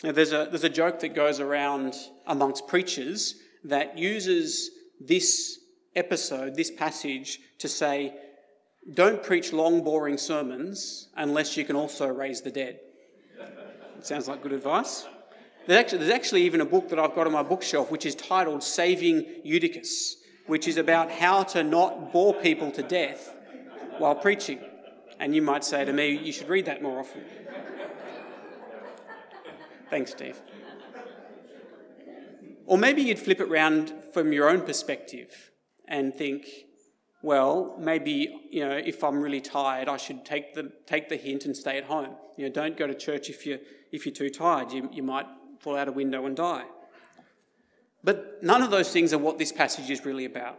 Now, 0.04 0.12
there's, 0.12 0.32
a, 0.32 0.48
there's 0.50 0.64
a 0.64 0.70
joke 0.70 1.00
that 1.00 1.16
goes 1.16 1.40
around 1.40 1.96
amongst 2.28 2.68
preachers 2.68 3.36
that 3.64 3.98
uses 3.98 4.70
this 5.00 5.60
episode, 5.96 6.56
this 6.56 6.70
passage, 6.70 7.40
to 7.60 7.68
say, 7.68 8.14
don't 8.94 9.22
preach 9.24 9.52
long, 9.52 9.84
boring 9.84 10.18
sermons 10.18 11.10
unless 11.18 11.58
you 11.58 11.66
can 11.66 11.76
also 11.76 12.08
raise 12.08 12.42
the 12.42 12.52
dead. 12.52 12.80
Sounds 14.02 14.28
like 14.28 14.44
good 14.44 14.54
advice. 14.54 15.08
There's 15.66 15.80
actually, 15.80 15.98
there's 15.98 16.12
actually 16.12 16.44
even 16.44 16.62
a 16.62 16.66
book 16.66 16.90
that 16.90 17.00
I've 17.00 17.16
got 17.16 17.26
on 17.26 17.34
my 17.34 17.44
bookshelf 17.44 17.92
which 17.92 18.06
is 18.06 18.16
titled 18.16 18.64
Saving 18.64 19.26
Eutychus, 19.44 20.18
which 20.46 20.68
is 20.68 20.78
about 20.78 21.12
how 21.12 21.44
to 21.44 21.64
not 21.64 22.14
bore 22.14 22.34
people 22.36 22.72
to 22.72 22.84
death 22.84 23.34
while 23.98 24.16
preaching. 24.16 24.60
And 25.20 25.36
you 25.36 25.42
might 25.42 25.66
say 25.66 25.84
to 25.84 25.92
me, 25.92 26.12
you 26.12 26.32
should 26.32 26.48
read 26.48 26.66
that 26.66 26.84
more 26.84 27.00
often. 27.00 27.24
Thanks, 29.90 30.12
Steve. 30.12 30.42
Or 32.66 32.78
maybe 32.78 33.02
you'd 33.02 33.20
flip 33.20 33.40
it 33.40 33.50
round 33.50 33.94
from 34.14 34.34
your 34.34 34.50
own 34.50 34.62
perspective 34.62 35.52
and 35.88 36.14
think, 36.14 36.46
well, 37.22 37.76
maybe 37.80 38.48
you 38.52 38.68
know, 38.68 38.76
if 38.76 39.04
I'm 39.04 39.22
really 39.22 39.40
tired, 39.40 39.88
I 39.88 39.98
should 39.98 40.26
take 40.26 40.54
the 40.54 40.72
take 40.86 41.08
the 41.08 41.16
hint 41.16 41.46
and 41.46 41.56
stay 41.56 41.78
at 41.78 41.86
home. 41.86 42.16
You 42.38 42.46
know, 42.46 42.52
don't 42.52 42.78
go 42.78 42.86
to 42.86 42.94
church 42.94 43.30
if 43.30 43.46
you 43.46 43.60
if 43.92 44.06
you're 44.06 44.14
too 44.14 44.30
tired. 44.30 44.72
You, 44.74 44.90
you 44.92 45.02
might 45.02 45.26
fall 45.60 45.78
out 45.78 45.88
a 45.88 45.92
window 45.94 46.26
and 46.26 46.36
die. 46.36 46.66
But 48.04 48.44
none 48.44 48.62
of 48.62 48.70
those 48.70 48.92
things 48.92 49.14
are 49.14 49.18
what 49.18 49.38
this 49.38 49.52
passage 49.52 49.90
is 49.90 50.06
really 50.06 50.26
about. 50.26 50.58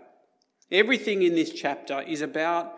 Everything 0.70 1.22
in 1.22 1.34
this 1.34 1.50
chapter 1.50 2.02
is 2.02 2.20
about 2.20 2.74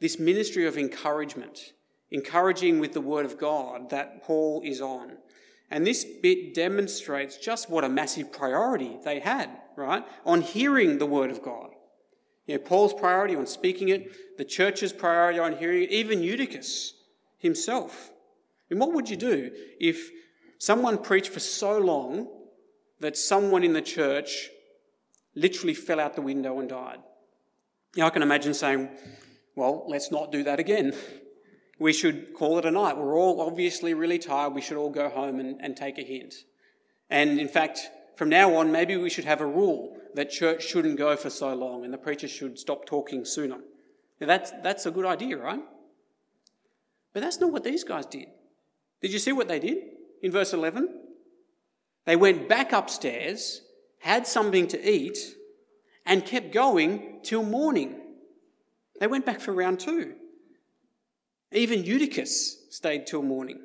this 0.00 0.18
ministry 0.18 0.66
of 0.66 0.78
encouragement, 0.78 1.72
encouraging 2.10 2.78
with 2.78 2.92
the 2.92 3.00
word 3.00 3.26
of 3.26 3.38
God 3.38 3.90
that 3.90 4.22
Paul 4.22 4.62
is 4.64 4.80
on. 4.80 5.18
And 5.70 5.86
this 5.86 6.04
bit 6.04 6.54
demonstrates 6.54 7.36
just 7.36 7.68
what 7.68 7.84
a 7.84 7.88
massive 7.88 8.32
priority 8.32 8.96
they 9.04 9.20
had, 9.20 9.50
right? 9.76 10.04
On 10.24 10.40
hearing 10.40 10.98
the 10.98 11.06
word 11.06 11.30
of 11.30 11.42
God. 11.42 11.70
You 12.46 12.54
know, 12.54 12.60
Paul's 12.60 12.94
priority 12.94 13.36
on 13.36 13.46
speaking 13.46 13.90
it, 13.90 14.38
the 14.38 14.44
church's 14.44 14.92
priority 14.92 15.38
on 15.38 15.58
hearing 15.58 15.82
it, 15.82 15.90
even 15.90 16.22
Eutychus 16.22 16.94
himself. 17.36 18.10
And 18.70 18.80
what 18.80 18.94
would 18.94 19.10
you 19.10 19.16
do 19.16 19.50
if 19.78 20.10
someone 20.58 20.98
preached 20.98 21.30
for 21.30 21.40
so 21.40 21.78
long 21.78 22.28
that 23.00 23.16
someone 23.16 23.62
in 23.62 23.74
the 23.74 23.82
church 23.82 24.48
literally 25.34 25.74
fell 25.74 26.00
out 26.00 26.14
the 26.14 26.22
window 26.22 26.58
and 26.58 26.68
died? 26.70 26.98
You 27.94 28.00
know, 28.00 28.06
I 28.06 28.10
can 28.10 28.22
imagine 28.22 28.54
saying, 28.54 28.88
well, 29.54 29.84
let's 29.86 30.10
not 30.10 30.32
do 30.32 30.42
that 30.44 30.58
again. 30.58 30.94
We 31.78 31.92
should 31.92 32.34
call 32.34 32.58
it 32.58 32.64
a 32.64 32.70
night. 32.70 32.96
We're 32.96 33.16
all 33.16 33.40
obviously 33.40 33.94
really 33.94 34.18
tired. 34.18 34.54
We 34.54 34.60
should 34.60 34.76
all 34.76 34.90
go 34.90 35.08
home 35.08 35.38
and, 35.38 35.60
and 35.60 35.76
take 35.76 35.98
a 35.98 36.02
hint. 36.02 36.34
And 37.08 37.38
in 37.38 37.48
fact, 37.48 37.80
from 38.16 38.28
now 38.28 38.56
on, 38.56 38.72
maybe 38.72 38.96
we 38.96 39.10
should 39.10 39.24
have 39.24 39.40
a 39.40 39.46
rule 39.46 39.96
that 40.14 40.30
church 40.30 40.66
shouldn't 40.66 40.98
go 40.98 41.16
for 41.16 41.30
so 41.30 41.54
long 41.54 41.84
and 41.84 41.94
the 41.94 41.98
preacher 41.98 42.26
should 42.26 42.58
stop 42.58 42.84
talking 42.84 43.24
sooner. 43.24 43.58
Now 44.20 44.26
that's, 44.26 44.50
that's 44.62 44.86
a 44.86 44.90
good 44.90 45.06
idea, 45.06 45.38
right? 45.38 45.62
But 47.12 47.20
that's 47.20 47.40
not 47.40 47.52
what 47.52 47.64
these 47.64 47.84
guys 47.84 48.06
did. 48.06 48.26
Did 49.00 49.12
you 49.12 49.18
see 49.18 49.32
what 49.32 49.48
they 49.48 49.60
did 49.60 49.78
in 50.22 50.32
verse 50.32 50.52
11? 50.52 50.88
They 52.04 52.16
went 52.16 52.48
back 52.48 52.72
upstairs, 52.72 53.62
had 54.00 54.26
something 54.26 54.66
to 54.68 54.90
eat, 54.90 55.18
and 56.04 56.24
kept 56.24 56.52
going 56.52 57.20
till 57.22 57.42
morning. 57.42 58.00
They 58.98 59.06
went 59.06 59.26
back 59.26 59.40
for 59.40 59.52
round 59.52 59.78
two. 59.78 60.14
Even 61.52 61.84
Eutychus 61.84 62.66
stayed 62.70 63.06
till 63.06 63.22
morning. 63.22 63.60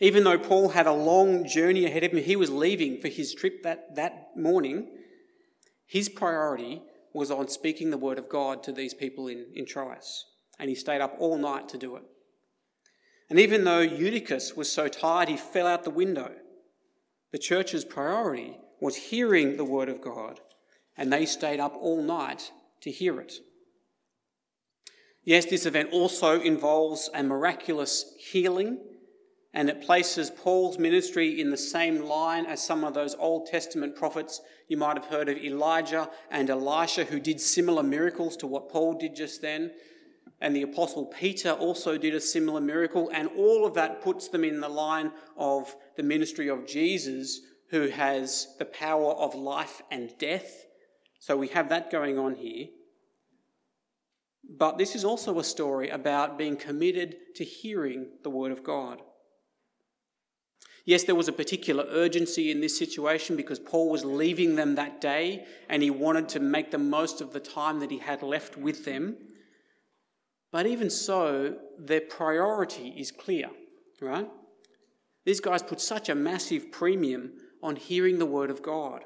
Even 0.00 0.24
though 0.24 0.38
Paul 0.38 0.70
had 0.70 0.86
a 0.86 0.92
long 0.92 1.46
journey 1.46 1.84
ahead 1.84 2.04
of 2.04 2.12
him, 2.12 2.22
he 2.22 2.36
was 2.36 2.50
leaving 2.50 3.00
for 3.00 3.08
his 3.08 3.34
trip 3.34 3.62
that, 3.62 3.94
that 3.96 4.36
morning. 4.36 4.88
His 5.86 6.08
priority 6.08 6.82
was 7.12 7.30
on 7.30 7.48
speaking 7.48 7.90
the 7.90 7.98
word 7.98 8.18
of 8.18 8.28
God 8.28 8.62
to 8.64 8.72
these 8.72 8.92
people 8.92 9.28
in, 9.28 9.46
in 9.54 9.64
Troas, 9.64 10.26
and 10.58 10.68
he 10.68 10.74
stayed 10.74 11.00
up 11.00 11.16
all 11.18 11.38
night 11.38 11.68
to 11.70 11.78
do 11.78 11.96
it. 11.96 12.02
And 13.30 13.38
even 13.38 13.64
though 13.64 13.80
Eutychus 13.80 14.54
was 14.54 14.70
so 14.70 14.88
tired 14.88 15.28
he 15.28 15.36
fell 15.36 15.66
out 15.66 15.84
the 15.84 15.90
window, 15.90 16.32
the 17.32 17.38
church's 17.38 17.84
priority 17.84 18.58
was 18.80 18.96
hearing 18.96 19.56
the 19.56 19.64
word 19.64 19.88
of 19.88 20.00
God, 20.00 20.40
and 20.96 21.12
they 21.12 21.26
stayed 21.26 21.60
up 21.60 21.74
all 21.74 22.02
night 22.02 22.52
to 22.82 22.90
hear 22.90 23.20
it. 23.20 23.34
Yes, 25.26 25.44
this 25.44 25.66
event 25.66 25.88
also 25.90 26.40
involves 26.40 27.10
a 27.12 27.20
miraculous 27.20 28.14
healing, 28.16 28.78
and 29.52 29.68
it 29.68 29.82
places 29.82 30.30
Paul's 30.30 30.78
ministry 30.78 31.40
in 31.40 31.50
the 31.50 31.56
same 31.56 32.00
line 32.02 32.46
as 32.46 32.64
some 32.64 32.84
of 32.84 32.94
those 32.94 33.16
Old 33.16 33.46
Testament 33.46 33.96
prophets. 33.96 34.40
You 34.68 34.76
might 34.76 34.96
have 34.96 35.06
heard 35.06 35.28
of 35.28 35.36
Elijah 35.36 36.08
and 36.30 36.48
Elisha, 36.48 37.06
who 37.06 37.18
did 37.18 37.40
similar 37.40 37.82
miracles 37.82 38.36
to 38.36 38.46
what 38.46 38.68
Paul 38.68 38.94
did 38.94 39.16
just 39.16 39.42
then. 39.42 39.72
And 40.40 40.54
the 40.54 40.62
Apostle 40.62 41.06
Peter 41.06 41.50
also 41.50 41.98
did 41.98 42.14
a 42.14 42.20
similar 42.20 42.60
miracle, 42.60 43.10
and 43.12 43.28
all 43.36 43.66
of 43.66 43.74
that 43.74 44.02
puts 44.02 44.28
them 44.28 44.44
in 44.44 44.60
the 44.60 44.68
line 44.68 45.10
of 45.36 45.74
the 45.96 46.04
ministry 46.04 46.48
of 46.48 46.68
Jesus, 46.68 47.40
who 47.70 47.88
has 47.88 48.54
the 48.60 48.64
power 48.64 49.10
of 49.14 49.34
life 49.34 49.82
and 49.90 50.16
death. 50.18 50.66
So 51.18 51.36
we 51.36 51.48
have 51.48 51.68
that 51.70 51.90
going 51.90 52.16
on 52.16 52.36
here. 52.36 52.68
But 54.48 54.78
this 54.78 54.94
is 54.94 55.04
also 55.04 55.38
a 55.38 55.44
story 55.44 55.90
about 55.90 56.38
being 56.38 56.56
committed 56.56 57.16
to 57.34 57.44
hearing 57.44 58.08
the 58.22 58.30
Word 58.30 58.52
of 58.52 58.62
God. 58.62 59.02
Yes, 60.84 61.02
there 61.02 61.16
was 61.16 61.26
a 61.26 61.32
particular 61.32 61.84
urgency 61.88 62.52
in 62.52 62.60
this 62.60 62.78
situation 62.78 63.34
because 63.36 63.58
Paul 63.58 63.90
was 63.90 64.04
leaving 64.04 64.54
them 64.54 64.76
that 64.76 65.00
day 65.00 65.44
and 65.68 65.82
he 65.82 65.90
wanted 65.90 66.28
to 66.30 66.40
make 66.40 66.70
the 66.70 66.78
most 66.78 67.20
of 67.20 67.32
the 67.32 67.40
time 67.40 67.80
that 67.80 67.90
he 67.90 67.98
had 67.98 68.22
left 68.22 68.56
with 68.56 68.84
them. 68.84 69.16
But 70.52 70.66
even 70.66 70.90
so, 70.90 71.56
their 71.76 72.02
priority 72.02 72.94
is 72.96 73.10
clear, 73.10 73.50
right? 74.00 74.28
These 75.24 75.40
guys 75.40 75.60
put 75.60 75.80
such 75.80 76.08
a 76.08 76.14
massive 76.14 76.70
premium 76.70 77.32
on 77.64 77.74
hearing 77.74 78.20
the 78.20 78.26
Word 78.26 78.48
of 78.48 78.62
God. 78.62 79.02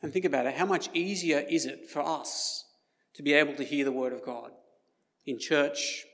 And 0.00 0.12
think 0.12 0.24
about 0.24 0.46
it 0.46 0.54
how 0.54 0.64
much 0.64 0.90
easier 0.94 1.40
is 1.40 1.66
it 1.66 1.90
for 1.90 2.02
us 2.06 2.67
to 3.14 3.22
be 3.22 3.32
able 3.32 3.54
to 3.54 3.64
hear 3.64 3.84
the 3.84 3.92
Word 3.92 4.12
of 4.12 4.24
God 4.24 4.50
in 5.26 5.38
church, 5.38 6.04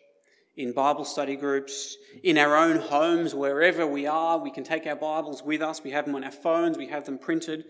in 0.56 0.72
Bible 0.72 1.04
study 1.04 1.36
groups, 1.36 1.96
in 2.22 2.38
our 2.38 2.56
own 2.56 2.76
homes, 2.76 3.34
wherever 3.34 3.86
we 3.86 4.06
are. 4.06 4.38
We 4.38 4.50
can 4.50 4.64
take 4.64 4.86
our 4.86 4.96
Bibles 4.96 5.42
with 5.42 5.62
us, 5.62 5.82
we 5.82 5.90
have 5.90 6.06
them 6.06 6.14
on 6.14 6.24
our 6.24 6.30
phones, 6.30 6.78
we 6.78 6.88
have 6.88 7.04
them 7.04 7.18
printed. 7.18 7.64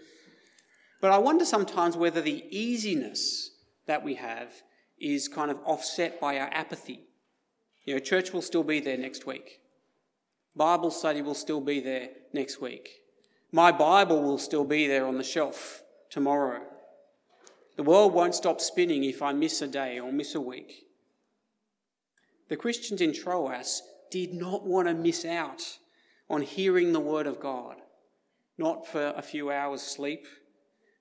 But 1.01 1.11
I 1.11 1.19
wonder 1.19 1.45
sometimes 1.45 1.97
whether 1.97 2.21
the 2.21 2.45
easiness 2.51 3.51
that 3.87 4.05
we 4.05 4.15
have 4.15 4.63
is 5.01 5.29
kind 5.29 5.51
of 5.51 5.59
offset 5.65 6.21
by 6.21 6.39
our 6.39 6.49
apathy. 6.53 7.01
You 7.85 7.95
know, 7.95 8.01
church 8.01 8.33
will 8.33 8.43
still 8.43 8.65
be 8.65 8.81
there 8.81 8.97
next 8.97 9.27
week. 9.27 9.61
Bible 10.57 10.91
study 10.91 11.21
will 11.21 11.35
still 11.35 11.61
be 11.61 11.81
there 11.81 12.09
next 12.33 12.61
week. 12.61 12.89
My 13.53 13.73
Bible 13.73 14.23
will 14.23 14.39
still 14.39 14.65
be 14.65 14.87
there 14.87 15.07
on 15.07 15.19
the 15.19 15.25
shelf 15.25 15.83
tomorrow. 16.11 16.63
The 17.77 17.83
world 17.83 18.13
won't 18.13 18.35
stop 18.35 18.61
spinning 18.61 19.05
if 19.05 19.21
I 19.23 19.33
miss 19.33 19.61
a 19.61 19.67
day 19.67 19.99
or 19.99 20.13
miss 20.13 20.35
a 20.35 20.41
week. 20.41 20.87
The 22.49 22.57
Christians 22.57 23.01
in 23.01 23.13
Troas 23.13 23.83
did 24.11 24.33
not 24.33 24.65
want 24.65 24.87
to 24.89 24.95
miss 24.95 25.25
out 25.25 25.79
on 26.29 26.43
hearing 26.43 26.93
the 26.93 27.01
word 27.01 27.27
of 27.27 27.41
God, 27.41 27.77
not 28.57 28.87
for 28.87 29.13
a 29.17 29.23
few 29.23 29.51
hours' 29.51 29.83
sleep. 29.83 30.27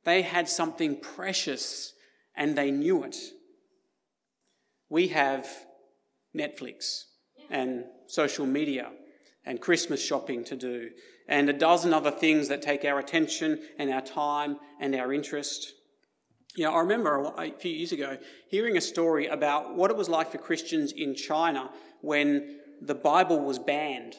They 0.03 0.21
had 0.21 0.49
something 0.49 0.99
precious 0.99 1.93
and 2.35 2.57
they 2.57 2.71
knew 2.71 3.03
it. 3.03 3.17
We 4.89 5.09
have 5.09 5.47
Netflix 6.35 7.05
and 7.49 7.85
social 8.07 8.45
media 8.45 8.91
and 9.45 9.61
Christmas 9.61 10.03
shopping 10.03 10.43
to 10.45 10.55
do, 10.55 10.89
and 11.27 11.49
a 11.49 11.53
dozen 11.53 11.93
other 11.93 12.11
things 12.11 12.47
that 12.47 12.61
take 12.61 12.85
our 12.85 12.97
attention 12.97 13.59
and 13.77 13.91
our 13.91 14.01
time 14.01 14.57
and 14.79 14.95
our 14.95 15.11
interest. 15.11 15.73
You 16.55 16.65
know, 16.65 16.73
I 16.73 16.79
remember 16.81 17.31
a 17.37 17.51
few 17.51 17.71
years 17.71 17.91
ago 17.91 18.17
hearing 18.47 18.77
a 18.77 18.81
story 18.81 19.27
about 19.27 19.75
what 19.75 19.89
it 19.89 19.97
was 19.97 20.07
like 20.07 20.31
for 20.31 20.37
Christians 20.37 20.91
in 20.91 21.15
China 21.15 21.71
when 22.01 22.59
the 22.81 22.93
Bible 22.93 23.39
was 23.39 23.57
banned, 23.57 24.15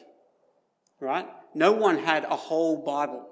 right? 0.99 1.27
No 1.53 1.71
one 1.71 1.97
had 1.97 2.25
a 2.25 2.35
whole 2.35 2.83
Bible. 2.83 3.25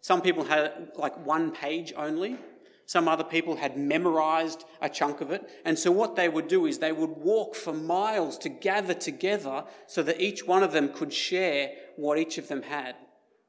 Some 0.00 0.22
people 0.22 0.44
had 0.44 0.92
like 0.96 1.26
one 1.26 1.50
page 1.50 1.92
only. 1.96 2.38
Some 2.86 3.08
other 3.08 3.24
people 3.24 3.56
had 3.56 3.76
memorized 3.76 4.64
a 4.80 4.88
chunk 4.88 5.20
of 5.20 5.32
it. 5.32 5.50
And 5.64 5.76
so, 5.76 5.90
what 5.90 6.14
they 6.14 6.28
would 6.28 6.46
do 6.46 6.66
is 6.66 6.78
they 6.78 6.92
would 6.92 7.10
walk 7.10 7.56
for 7.56 7.72
miles 7.72 8.38
to 8.38 8.48
gather 8.48 8.94
together 8.94 9.64
so 9.88 10.04
that 10.04 10.20
each 10.20 10.46
one 10.46 10.62
of 10.62 10.72
them 10.72 10.92
could 10.92 11.12
share 11.12 11.72
what 11.96 12.16
each 12.16 12.38
of 12.38 12.46
them 12.46 12.62
had 12.62 12.94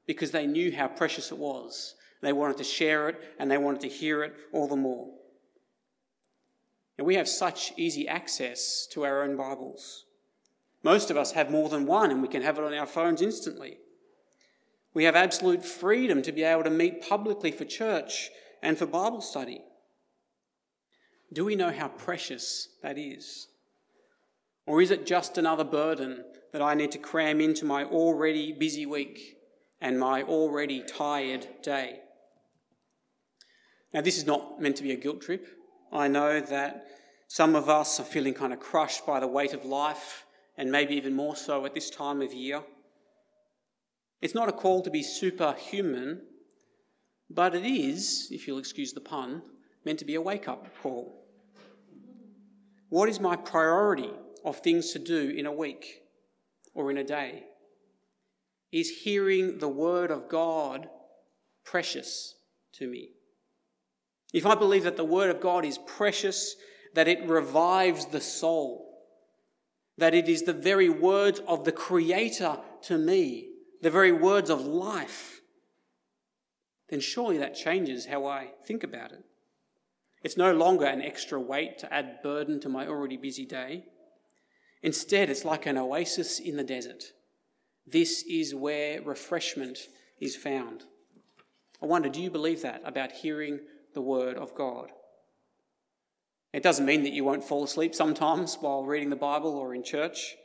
because 0.08 0.32
they 0.32 0.48
knew 0.48 0.76
how 0.76 0.88
precious 0.88 1.32
it 1.32 1.38
was. 1.38 1.94
They 2.22 2.34
wanted 2.34 2.58
to 2.58 2.64
share 2.64 3.10
it 3.10 3.22
and 3.40 3.50
they 3.50 3.58
wanted 3.58 3.82
to 3.82 3.90
hear 3.90 4.24
it 4.24 4.34
all 4.52 4.68
the 4.68 4.76
more. 4.76 5.10
And 6.98 7.06
we 7.06 7.16
have 7.16 7.28
such 7.28 7.74
easy 7.78 8.08
access 8.08 8.88
to 8.92 9.06
our 9.06 9.24
own 9.24 9.36
Bibles. 9.38 10.06
Most 10.84 11.12
of 11.12 11.18
us 11.18 11.34
have 11.34 11.52
more 11.52 11.70
than 11.70 11.86
one 11.86 12.12
and 12.12 12.22
we 12.22 12.28
can 12.28 12.42
have 12.42 12.58
it 12.58 12.64
on 12.64 12.74
our 12.74 12.88
phones 12.88 13.22
instantly. 13.22 13.78
We 14.94 15.04
have 15.04 15.16
absolute 15.16 15.64
freedom 15.64 16.22
to 16.24 16.32
be 16.32 16.44
able 16.44 16.64
to 16.64 16.70
meet 16.72 17.08
publicly 17.08 17.52
for 17.52 17.66
church 17.66 18.30
and 18.64 18.78
for 18.78 18.88
Bible 18.88 19.22
study. 19.22 19.62
Do 21.32 21.46
we 21.46 21.56
know 21.56 21.72
how 21.72 21.90
precious 21.90 22.70
that 22.82 22.98
is? 22.98 23.48
Or 24.66 24.82
is 24.82 24.92
it 24.92 25.06
just 25.06 25.38
another 25.38 25.64
burden 25.64 26.24
that 26.52 26.62
I 26.62 26.74
need 26.74 26.92
to 26.94 26.98
cram 26.98 27.42
into 27.42 27.66
my 27.66 27.84
already 27.84 28.54
busy 28.54 28.86
week 28.86 29.38
and 29.80 30.00
my 30.00 30.24
already 30.24 30.82
tired 30.82 31.48
day? 31.62 32.00
Now, 33.94 34.02
this 34.02 34.18
is 34.18 34.26
not 34.26 34.62
meant 34.62 34.76
to 34.78 34.84
be 34.84 34.92
a 34.92 34.98
guilt 34.98 35.22
trip. 35.22 35.48
I 35.92 36.08
know 36.08 36.40
that 36.42 36.88
some 37.28 37.56
of 37.56 37.70
us 37.70 38.00
are 38.00 38.04
feeling 38.04 38.34
kind 38.34 38.54
of 38.54 38.60
crushed 38.60 39.06
by 39.06 39.20
the 39.20 39.28
weight 39.28 39.54
of 39.54 39.66
life, 39.66 40.26
and 40.58 40.72
maybe 40.72 40.96
even 40.96 41.16
more 41.16 41.36
so 41.36 41.66
at 41.66 41.74
this 41.74 41.90
time 41.90 42.22
of 42.22 42.34
year. 42.34 42.64
It's 44.22 44.36
not 44.36 44.50
a 44.50 44.54
call 44.54 44.82
to 44.82 44.90
be 44.90 45.04
superhuman, 45.04 46.22
but 47.30 47.54
it 47.54 47.66
is, 47.66 48.30
if 48.32 48.48
you'll 48.48 48.58
excuse 48.58 48.94
the 48.94 49.02
pun, 49.02 49.42
meant 49.86 50.00
to 50.00 50.06
be 50.06 50.16
a 50.16 50.22
wake 50.22 50.48
up 50.48 50.68
call. 50.82 51.26
What 52.90 53.10
is 53.10 53.20
my 53.20 53.36
priority 53.36 54.12
of 54.44 54.60
things 54.60 54.92
to 54.94 55.00
do 55.00 55.30
in 55.30 55.46
a 55.46 55.52
week 55.52 56.02
or 56.74 56.90
in 56.90 56.98
a 56.98 57.04
day? 57.04 57.44
Is 58.72 58.90
hearing 58.90 59.60
the 59.60 59.68
word 59.68 60.12
of 60.12 60.30
God 60.30 60.90
precious 61.64 62.36
to 62.74 62.88
me? 62.88 63.10
If 64.34 64.46
I 64.46 64.56
believe 64.56 64.84
that 64.84 64.98
the 64.98 65.06
word 65.06 65.30
of 65.30 65.42
God 65.42 65.66
is 65.66 65.78
precious, 65.78 66.56
that 66.94 67.08
it 67.08 67.28
revives 67.28 68.08
the 68.08 68.22
soul, 68.22 69.04
that 69.98 70.14
it 70.14 70.28
is 70.28 70.44
the 70.44 70.54
very 70.54 70.90
words 70.90 71.42
of 71.48 71.64
the 71.64 71.72
Creator 71.72 72.60
to 72.84 72.98
me, 72.98 73.50
the 73.82 73.90
very 73.90 74.12
words 74.12 74.50
of 74.50 74.66
life, 74.66 75.42
then 76.90 77.00
surely 77.00 77.38
that 77.38 77.56
changes 77.56 78.06
how 78.06 78.26
I 78.26 78.52
think 78.66 78.84
about 78.84 79.12
it. 79.12 79.24
It's 80.24 80.38
no 80.38 80.54
longer 80.54 80.86
an 80.86 81.02
extra 81.02 81.40
weight 81.40 81.78
to 81.80 81.94
add 81.94 82.22
burden 82.22 82.60
to 82.62 82.70
my 82.70 82.88
already 82.88 83.18
busy 83.18 83.46
day. 83.46 83.86
Instead, 84.82 85.30
it's 85.30 85.46
like 85.46 85.66
an 85.66 85.78
oasis 85.78 86.40
in 86.40 86.58
the 86.58 86.64
desert. 86.64 87.14
This 87.86 88.24
is 88.24 88.54
where 88.54 89.02
refreshment 89.02 89.80
is 90.20 90.36
found. 90.36 90.84
I 91.82 91.86
wonder, 91.86 92.10
do 92.10 92.22
you 92.22 92.30
believe 92.30 92.62
that 92.64 92.82
about 92.84 93.12
hearing 93.12 93.60
the 93.98 94.02
Word 94.02 94.38
of 94.38 94.54
God? 94.54 94.92
It 96.54 96.62
doesn't 96.62 96.86
mean 96.86 97.02
that 97.02 97.14
you 97.14 97.24
won't 97.24 97.44
fall 97.44 97.64
asleep 97.64 97.96
sometimes 97.96 98.60
while 98.62 98.86
reading 98.86 99.10
the 99.10 99.16
Bible 99.16 99.56
or 99.56 99.74
in 99.74 99.84
church. 99.84 100.36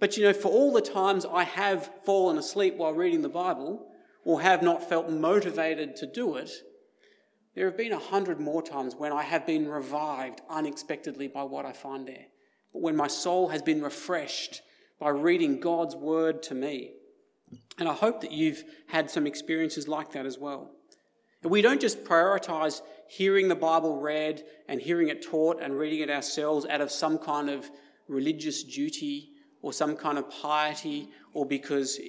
But 0.00 0.16
you 0.16 0.24
know, 0.24 0.32
for 0.32 0.48
all 0.48 0.72
the 0.72 0.80
times 0.80 1.26
I 1.26 1.44
have 1.44 1.90
fallen 2.06 2.38
asleep 2.38 2.76
while 2.78 2.94
reading 2.94 3.20
the 3.20 3.28
Bible, 3.28 3.86
or 4.24 4.40
have 4.40 4.62
not 4.62 4.88
felt 4.88 5.10
motivated 5.10 5.94
to 5.96 6.06
do 6.06 6.36
it, 6.36 6.50
there 7.54 7.66
have 7.66 7.76
been 7.76 7.92
a 7.92 7.98
hundred 7.98 8.40
more 8.40 8.62
times 8.62 8.94
when 8.96 9.12
I 9.12 9.24
have 9.24 9.46
been 9.46 9.68
revived 9.68 10.40
unexpectedly 10.48 11.28
by 11.28 11.42
what 11.42 11.66
I 11.66 11.72
find 11.72 12.08
there. 12.08 12.28
But 12.72 12.80
when 12.80 12.96
my 12.96 13.08
soul 13.08 13.48
has 13.48 13.60
been 13.60 13.82
refreshed 13.82 14.62
by 14.98 15.10
reading 15.10 15.60
God's 15.60 15.94
word 15.94 16.42
to 16.44 16.54
me. 16.54 16.94
And 17.78 17.90
I 17.90 17.92
hope 17.92 18.22
that 18.22 18.32
you've 18.32 18.64
had 18.88 19.10
some 19.10 19.26
experiences 19.26 19.86
like 19.86 20.12
that 20.12 20.24
as 20.24 20.38
well. 20.38 20.70
We 21.42 21.62
don't 21.62 21.80
just 21.80 22.04
prioritize 22.04 22.80
hearing 23.08 23.48
the 23.48 23.54
Bible 23.54 24.00
read 24.00 24.42
and 24.68 24.80
hearing 24.80 25.08
it 25.08 25.22
taught 25.22 25.62
and 25.62 25.78
reading 25.78 26.00
it 26.00 26.10
ourselves 26.10 26.66
out 26.66 26.80
of 26.80 26.90
some 26.90 27.18
kind 27.18 27.48
of 27.48 27.70
religious 28.08 28.64
duty 28.64 29.30
or 29.62 29.72
some 29.72 29.96
kind 29.96 30.18
of 30.18 30.30
piety 30.30 31.08
or 31.32 31.46
because 31.46 32.00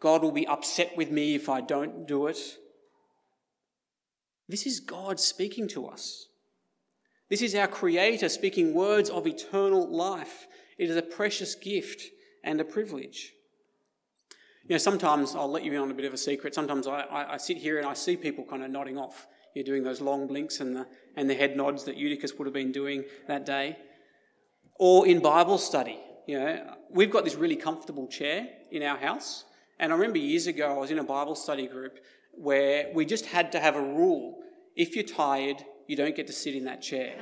God 0.00 0.22
will 0.22 0.32
be 0.32 0.46
upset 0.46 0.96
with 0.96 1.10
me 1.10 1.34
if 1.34 1.48
I 1.48 1.60
don't 1.60 2.06
do 2.06 2.26
it. 2.26 2.38
This 4.48 4.66
is 4.66 4.80
God 4.80 5.18
speaking 5.18 5.66
to 5.68 5.86
us. 5.86 6.28
This 7.28 7.42
is 7.42 7.54
our 7.56 7.66
Creator 7.66 8.28
speaking 8.28 8.72
words 8.72 9.10
of 9.10 9.26
eternal 9.26 9.88
life. 9.88 10.46
It 10.78 10.88
is 10.88 10.96
a 10.96 11.02
precious 11.02 11.56
gift 11.56 12.02
and 12.44 12.60
a 12.60 12.64
privilege. 12.64 13.32
You 14.68 14.74
know, 14.74 14.78
sometimes 14.78 15.34
I'll 15.34 15.50
let 15.50 15.64
you 15.64 15.72
in 15.72 15.80
on 15.80 15.90
a 15.90 15.94
bit 15.94 16.04
of 16.04 16.12
a 16.12 16.18
secret. 16.18 16.54
Sometimes 16.54 16.86
I, 16.86 17.00
I, 17.02 17.34
I 17.34 17.36
sit 17.36 17.56
here 17.56 17.78
and 17.78 17.86
I 17.86 17.94
see 17.94 18.16
people 18.16 18.44
kind 18.44 18.62
of 18.62 18.70
nodding 18.70 18.98
off. 18.98 19.26
You're 19.54 19.64
doing 19.64 19.84
those 19.84 20.00
long 20.00 20.26
blinks 20.26 20.60
and 20.60 20.76
the, 20.76 20.86
and 21.16 21.30
the 21.30 21.34
head 21.34 21.56
nods 21.56 21.84
that 21.84 21.96
Eutychus 21.96 22.34
would 22.34 22.46
have 22.46 22.54
been 22.54 22.72
doing 22.72 23.04
that 23.28 23.46
day. 23.46 23.78
Or 24.78 25.06
in 25.06 25.20
Bible 25.20 25.58
study. 25.58 25.98
You 26.26 26.38
know, 26.38 26.76
we've 26.90 27.10
got 27.10 27.24
this 27.24 27.36
really 27.36 27.56
comfortable 27.56 28.08
chair 28.08 28.48
in 28.70 28.82
our 28.82 28.98
house 28.98 29.44
and 29.78 29.92
I 29.92 29.96
remember 29.96 30.18
years 30.18 30.46
ago, 30.46 30.74
I 30.74 30.78
was 30.78 30.90
in 30.90 30.98
a 30.98 31.04
Bible 31.04 31.34
study 31.34 31.66
group 31.66 31.98
where 32.32 32.90
we 32.94 33.04
just 33.04 33.26
had 33.26 33.52
to 33.52 33.60
have 33.60 33.76
a 33.76 33.80
rule 33.80 34.38
if 34.74 34.94
you're 34.94 35.04
tired, 35.04 35.64
you 35.86 35.96
don't 35.96 36.14
get 36.14 36.26
to 36.26 36.32
sit 36.32 36.54
in 36.54 36.64
that 36.64 36.82
chair. 36.82 37.14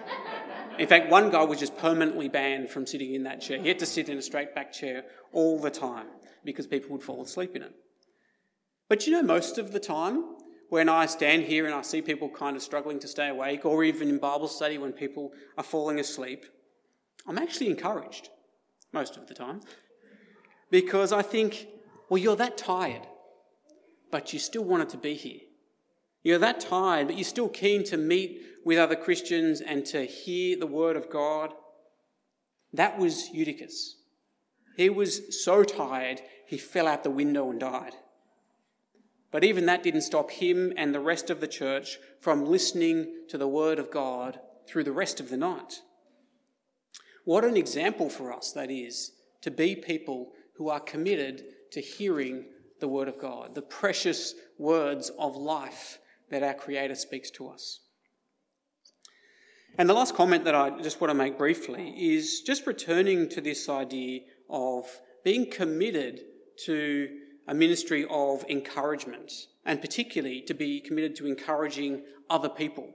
In 0.79 0.89
fact, 0.89 1.11
one 1.11 1.31
guy 1.31 1.45
was 1.45 1.61
just 1.61 1.77
permanently 1.77 2.29
banned 2.29 2.71
from 2.71 2.87
sitting 2.87 3.15
in 3.15 3.25
that 3.25 3.41
chair. 3.41 3.61
He 3.61 3.69
had 3.69 3.79
to 3.81 3.87
sit 3.87 4.09
in 4.09 4.19
a 4.19 4.23
straight 4.23 4.55
back 4.55 4.73
chair 4.73 5.05
all 5.33 5.61
the 5.61 5.71
time 5.71 6.07
because 6.45 6.67
people 6.67 6.91
would 6.91 7.03
fall 7.03 7.23
asleep 7.23 7.57
in 7.57 7.63
it. 7.63 7.73
But 8.89 9.07
you 9.07 9.13
know, 9.13 9.23
most 9.23 9.59
of 9.59 9.73
the 9.73 9.81
time, 9.81 10.37
when 10.69 10.89
I 10.89 11.07
stand 11.07 11.45
here 11.45 11.67
and 11.67 11.75
I 11.75 11.83
see 11.83 12.03
people 12.03 12.29
kind 12.29 12.57
of 12.57 12.63
struggling 12.63 12.99
to 13.01 13.09
stay 13.09 13.29
awake, 13.29 13.65
or 13.65 13.85
even 13.85 14.09
in 14.09 14.19
Bible 14.19 14.49
study 14.49 14.79
when 14.79 14.93
people 14.93 15.33
are 15.57 15.65
falling 15.65 16.01
asleep, 16.01 16.45
I'm 17.27 17.39
actually 17.39 17.71
encouraged 17.71 18.29
most 18.93 19.17
of 19.17 19.27
the 19.27 19.35
time 19.35 19.61
because 20.71 21.13
I 21.13 21.23
think 21.23 21.69
well, 22.09 22.23
you're 22.23 22.37
that 22.37 22.59
tired, 22.59 23.07
but 24.11 24.33
you 24.33 24.39
still 24.39 24.65
wanted 24.65 24.89
to 24.91 24.97
be 24.97 25.15
here. 25.15 25.41
You're 26.23 26.39
that 26.39 26.61
tired, 26.61 27.09
but 27.09 27.17
you're 27.17 27.25
still 27.25 27.49
keen 27.49 27.85
to 27.85 27.97
meet 27.97 28.41
with 28.65 28.79
other 28.79 28.97
Christians 28.97 29.61
and 29.61 29.85
to 29.87 30.05
hear 30.05 30.59
the 30.59 30.67
word 30.67 30.97
of 30.97 31.11
God. 31.11 31.53
That 32.73 32.99
was 32.99 33.29
Eutychus. 33.31 33.97
He 34.77 34.91
was 34.91 35.45
so 35.45 35.63
tired, 35.63 36.21
he 36.47 36.59
fell 36.59 36.87
out 36.87 37.03
the 37.05 37.11
window 37.11 37.51
and 37.51 37.61
died. 37.61 37.95
But 39.31 39.45
even 39.45 39.67
that 39.67 39.83
didn't 39.83 40.03
stop 40.03 40.31
him 40.31 40.73
and 40.77 40.95
the 40.95 41.01
rest 41.01 41.29
of 41.31 41.41
the 41.41 41.49
church 41.49 41.99
from 42.21 42.45
listening 42.45 43.13
to 43.29 43.39
the 43.39 43.49
word 43.49 43.79
of 43.79 43.91
God 43.91 44.39
through 44.69 44.85
the 44.85 44.93
rest 44.93 45.21
of 45.21 45.29
the 45.29 45.37
night. 45.37 45.81
What 47.25 47.45
an 47.45 47.57
example 47.57 48.11
for 48.11 48.33
us 48.33 48.53
that 48.53 48.71
is 48.71 49.13
to 49.41 49.51
be 49.51 49.75
people 49.75 50.33
who 50.57 50.69
are 50.69 50.81
committed 50.81 51.45
to 51.73 51.81
hearing 51.81 52.47
the 52.81 52.89
Word 52.89 53.09
of 53.09 53.19
God, 53.19 53.55
the 53.55 53.63
precious 53.63 54.35
words 54.59 55.11
of 55.19 55.37
life 55.37 55.99
that 56.31 56.43
our 56.43 56.55
Creator 56.55 56.95
speaks 56.95 57.31
to 57.33 57.49
us. 57.49 57.81
And 59.77 59.89
the 59.89 59.95
last 59.95 60.15
comment 60.15 60.45
that 60.45 60.55
I 60.55 60.71
just 60.83 61.01
want 61.01 61.11
to 61.11 61.15
make 61.15 61.37
briefly 61.37 61.95
is 61.99 62.43
just 62.43 62.67
returning 62.67 63.29
to 63.31 63.41
this 63.41 63.69
idea 63.69 64.21
of 64.49 65.01
being 65.25 65.51
committed 65.51 66.21
to 66.65 67.09
a 67.47 67.55
ministry 67.55 68.07
of 68.09 68.45
encouragement, 68.49 69.33
and 69.65 69.81
particularly 69.81 70.41
to 70.43 70.55
be 70.55 70.81
committed 70.81 71.17
to 71.17 71.27
encouraging 71.27 72.03
other 72.31 72.49
people. 72.49 72.91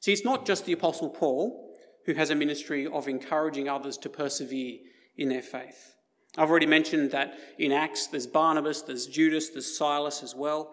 See, 0.00 0.12
it's 0.12 0.24
not 0.24 0.46
just 0.46 0.66
the 0.66 0.72
Apostle 0.72 1.10
Paul 1.10 1.76
who 2.06 2.14
has 2.14 2.30
a 2.30 2.34
ministry 2.34 2.86
of 2.86 3.06
encouraging 3.06 3.68
others 3.68 3.96
to 3.98 4.08
persevere 4.08 4.78
in 5.16 5.28
their 5.28 5.42
faith. 5.42 5.94
I've 6.36 6.50
already 6.50 6.66
mentioned 6.66 7.10
that 7.12 7.38
in 7.58 7.72
Acts 7.72 8.06
there's 8.08 8.26
Barnabas, 8.26 8.82
there's 8.82 9.06
Judas, 9.06 9.50
there's 9.50 9.76
Silas 9.76 10.22
as 10.22 10.34
well. 10.34 10.72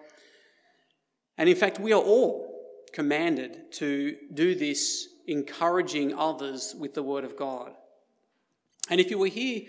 And 1.38 1.48
in 1.48 1.56
fact, 1.56 1.80
we 1.80 1.94
are 1.94 2.02
all 2.02 2.50
commanded 2.94 3.72
to 3.74 4.16
do 4.34 4.56
this, 4.56 5.08
encouraging 5.28 6.14
others 6.14 6.76
with 6.78 6.94
the 6.94 7.04
Word 7.04 7.24
of 7.24 7.38
God. 7.38 7.74
And 8.90 9.00
if 9.00 9.12
you 9.12 9.20
were 9.20 9.28
here 9.28 9.62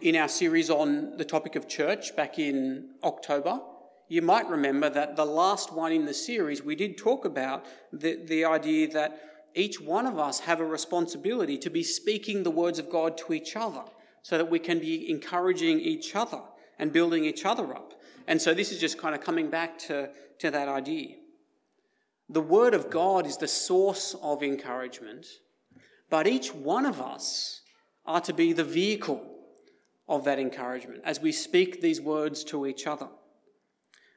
in 0.00 0.16
our 0.16 0.28
series 0.28 0.70
on 0.70 1.16
the 1.16 1.24
topic 1.24 1.56
of 1.56 1.68
church 1.68 2.14
back 2.16 2.38
in 2.38 2.90
October, 3.02 3.60
you 4.08 4.20
might 4.20 4.48
remember 4.48 4.90
that 4.90 5.16
the 5.16 5.24
last 5.24 5.72
one 5.72 5.92
in 5.92 6.04
the 6.04 6.14
series, 6.14 6.62
we 6.62 6.76
did 6.76 6.98
talk 6.98 7.24
about 7.24 7.64
the, 7.92 8.18
the 8.24 8.44
idea 8.44 8.88
that 8.92 9.20
each 9.54 9.80
one 9.80 10.06
of 10.06 10.18
us 10.18 10.40
have 10.40 10.60
a 10.60 10.64
responsibility 10.64 11.56
to 11.58 11.70
be 11.70 11.82
speaking 11.82 12.42
the 12.42 12.50
words 12.50 12.78
of 12.78 12.90
God 12.90 13.16
to 13.18 13.32
each 13.32 13.56
other 13.56 13.84
so 14.22 14.36
that 14.36 14.50
we 14.50 14.58
can 14.58 14.78
be 14.78 15.10
encouraging 15.10 15.80
each 15.80 16.14
other 16.14 16.40
and 16.78 16.92
building 16.92 17.24
each 17.24 17.44
other 17.44 17.74
up. 17.74 17.94
And 18.26 18.40
so 18.40 18.54
this 18.54 18.72
is 18.72 18.78
just 18.78 18.98
kind 18.98 19.14
of 19.14 19.20
coming 19.20 19.50
back 19.50 19.78
to, 19.80 20.10
to 20.38 20.50
that 20.50 20.68
idea. 20.68 21.16
The 22.28 22.40
Word 22.40 22.74
of 22.74 22.90
God 22.90 23.26
is 23.26 23.36
the 23.36 23.48
source 23.48 24.14
of 24.22 24.42
encouragement, 24.42 25.26
but 26.08 26.26
each 26.26 26.54
one 26.54 26.86
of 26.86 27.00
us 27.00 27.62
are 28.06 28.20
to 28.22 28.32
be 28.32 28.52
the 28.52 28.64
vehicle 28.64 29.31
of 30.08 30.24
that 30.24 30.38
encouragement 30.38 31.00
as 31.04 31.20
we 31.20 31.32
speak 31.32 31.80
these 31.80 32.00
words 32.00 32.44
to 32.44 32.66
each 32.66 32.86
other. 32.86 33.08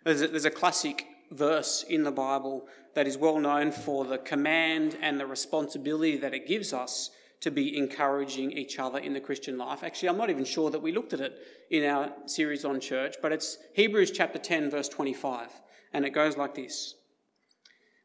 There's 0.04 0.22
a, 0.22 0.28
there's 0.28 0.46
a 0.46 0.52
classic 0.52 1.06
verse 1.32 1.84
in 1.88 2.04
the 2.04 2.12
Bible 2.12 2.68
that 2.94 3.08
is 3.08 3.18
well 3.18 3.40
known 3.40 3.72
for 3.72 4.06
the 4.06 4.18
command 4.18 4.98
and 5.02 5.20
the 5.20 5.26
responsibility 5.26 6.18
that 6.18 6.34
it 6.34 6.48
gives 6.48 6.74
us 6.74 7.12
to 7.42 7.52
be 7.52 7.78
encouraging 7.78 8.52
each 8.52 8.80
other 8.80 8.98
in 8.98 9.14
the 9.14 9.20
Christian 9.20 9.58
life. 9.58 9.84
Actually, 9.84 10.10
I'm 10.10 10.18
not 10.18 10.30
even 10.30 10.46
sure 10.46 10.72
that 10.72 10.82
we 10.82 10.92
looked 10.92 11.14
at 11.14 11.20
it 11.20 11.38
in 11.70 11.84
our 11.84 12.12
series 12.26 12.66
on 12.66 12.80
church, 12.80 13.16
but 13.22 13.32
it's 13.32 13.58
Hebrews 13.74 14.12
chapter 14.12 14.40
10, 14.40 14.72
verse 14.72 14.90
25, 14.90 15.50
and 15.94 16.06
it 16.06 16.12
goes 16.12 16.38
like 16.38 16.56
this 16.56 16.96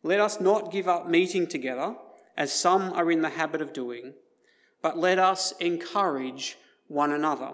Let 0.02 0.20
us 0.20 0.40
not 0.40 0.72
give 0.72 0.88
up 0.88 1.08
meeting 1.08 1.46
together, 1.46 1.94
as 2.36 2.52
some 2.52 2.92
are 2.92 3.10
in 3.10 3.22
the 3.22 3.30
habit 3.30 3.62
of 3.62 3.72
doing, 3.72 4.14
but 4.82 4.98
let 4.98 5.18
us 5.18 5.52
encourage 5.60 6.56
one 6.88 7.12
another, 7.12 7.52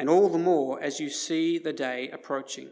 and 0.00 0.08
all 0.08 0.30
the 0.30 0.38
more 0.38 0.82
as 0.82 0.98
you 0.98 1.10
see 1.10 1.58
the 1.58 1.74
day 1.74 2.08
approaching. 2.08 2.70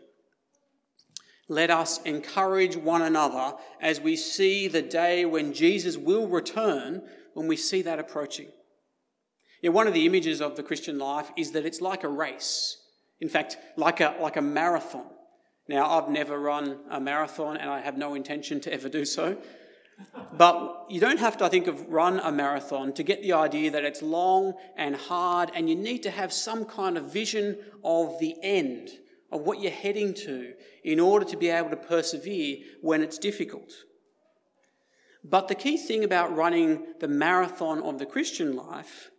Let 1.46 1.70
us 1.70 2.00
encourage 2.04 2.74
one 2.74 3.02
another 3.02 3.54
as 3.82 4.00
we 4.00 4.16
see 4.16 4.66
the 4.66 4.80
day 4.80 5.26
when 5.26 5.52
Jesus 5.52 5.98
will 5.98 6.26
return, 6.26 7.02
when 7.34 7.46
we 7.46 7.54
see 7.54 7.82
that 7.82 7.98
approaching. 7.98 8.48
Yeah, 9.60 9.70
one 9.70 9.86
of 9.86 9.92
the 9.92 10.06
images 10.06 10.40
of 10.40 10.56
the 10.56 10.62
Christian 10.62 10.98
life 10.98 11.30
is 11.36 11.52
that 11.52 11.66
it's 11.66 11.82
like 11.82 12.02
a 12.02 12.08
race. 12.08 12.78
In 13.20 13.28
fact, 13.28 13.58
like 13.76 14.00
a, 14.00 14.16
like 14.18 14.38
a 14.38 14.42
marathon. 14.42 15.10
Now, 15.68 15.98
I've 15.98 16.08
never 16.08 16.40
run 16.40 16.78
a 16.90 16.98
marathon 16.98 17.58
and 17.58 17.68
I 17.68 17.80
have 17.80 17.98
no 17.98 18.14
intention 18.14 18.58
to 18.60 18.72
ever 18.72 18.88
do 18.88 19.04
so. 19.04 19.36
But 20.36 20.86
you 20.88 21.00
don't 21.00 21.18
have 21.18 21.36
to, 21.38 21.44
I 21.44 21.48
think, 21.48 21.66
of 21.66 21.88
run 21.88 22.20
a 22.20 22.30
marathon 22.30 22.92
to 22.94 23.02
get 23.02 23.22
the 23.22 23.32
idea 23.32 23.70
that 23.72 23.84
it's 23.84 24.02
long 24.02 24.54
and 24.76 24.94
hard, 24.94 25.50
and 25.54 25.68
you 25.68 25.74
need 25.74 26.02
to 26.04 26.10
have 26.10 26.32
some 26.32 26.64
kind 26.64 26.96
of 26.96 27.12
vision 27.12 27.58
of 27.82 28.18
the 28.20 28.36
end 28.42 28.90
of 29.32 29.42
what 29.42 29.60
you're 29.60 29.72
heading 29.72 30.14
to 30.14 30.54
in 30.84 31.00
order 31.00 31.24
to 31.26 31.36
be 31.36 31.48
able 31.48 31.70
to 31.70 31.76
persevere 31.76 32.58
when 32.80 33.02
it's 33.02 33.18
difficult. 33.18 33.72
But 35.24 35.48
the 35.48 35.54
key 35.54 35.76
thing 35.76 36.04
about 36.04 36.34
running 36.34 36.86
the 37.00 37.08
marathon 37.08 37.82
of 37.82 37.98
the 37.98 38.06
Christian 38.06 38.56
life 38.56 39.10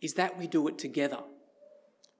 is 0.00 0.14
that 0.14 0.38
we 0.38 0.46
do 0.46 0.68
it 0.68 0.78
together. 0.78 1.20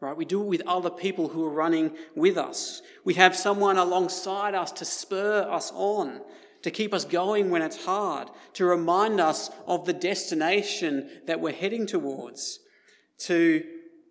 Right? 0.00 0.16
We 0.16 0.24
do 0.24 0.42
it 0.42 0.48
with 0.48 0.62
other 0.66 0.90
people 0.90 1.28
who 1.28 1.44
are 1.44 1.50
running 1.50 1.96
with 2.14 2.36
us. 2.36 2.82
We 3.04 3.14
have 3.14 3.36
someone 3.36 3.78
alongside 3.78 4.54
us 4.54 4.72
to 4.72 4.84
spur 4.84 5.48
us 5.48 5.70
on, 5.74 6.20
to 6.64 6.70
keep 6.70 6.94
us 6.94 7.04
going 7.04 7.50
when 7.50 7.60
it's 7.60 7.84
hard, 7.84 8.30
to 8.54 8.64
remind 8.64 9.20
us 9.20 9.50
of 9.66 9.84
the 9.84 9.92
destination 9.92 11.10
that 11.26 11.38
we're 11.38 11.52
heading 11.52 11.86
towards, 11.86 12.58
to 13.18 13.62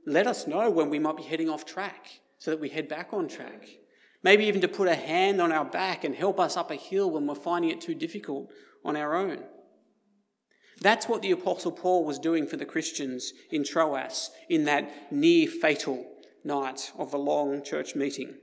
let 0.05 0.27
us 0.27 0.45
know 0.45 0.69
when 0.69 0.91
we 0.91 0.99
might 0.99 1.17
be 1.17 1.23
heading 1.23 1.49
off 1.49 1.65
track 1.65 2.11
so 2.37 2.51
that 2.51 2.59
we 2.59 2.69
head 2.69 2.87
back 2.87 3.11
on 3.11 3.27
track. 3.27 3.67
Maybe 4.21 4.45
even 4.45 4.61
to 4.61 4.67
put 4.67 4.87
a 4.87 4.93
hand 4.93 5.41
on 5.41 5.51
our 5.51 5.65
back 5.65 6.03
and 6.03 6.13
help 6.13 6.39
us 6.39 6.55
up 6.55 6.69
a 6.69 6.75
hill 6.75 7.09
when 7.09 7.25
we're 7.25 7.33
finding 7.33 7.71
it 7.71 7.81
too 7.81 7.95
difficult 7.95 8.51
on 8.85 8.95
our 8.95 9.15
own. 9.15 9.39
That's 10.79 11.09
what 11.09 11.23
the 11.23 11.31
Apostle 11.31 11.71
Paul 11.71 12.05
was 12.05 12.19
doing 12.19 12.45
for 12.45 12.57
the 12.57 12.65
Christians 12.65 13.33
in 13.49 13.63
Troas 13.63 14.29
in 14.47 14.65
that 14.65 15.11
near 15.11 15.47
fatal 15.47 16.05
night 16.43 16.91
of 16.99 17.09
the 17.09 17.17
long 17.17 17.63
church 17.63 17.95
meeting. 17.95 18.35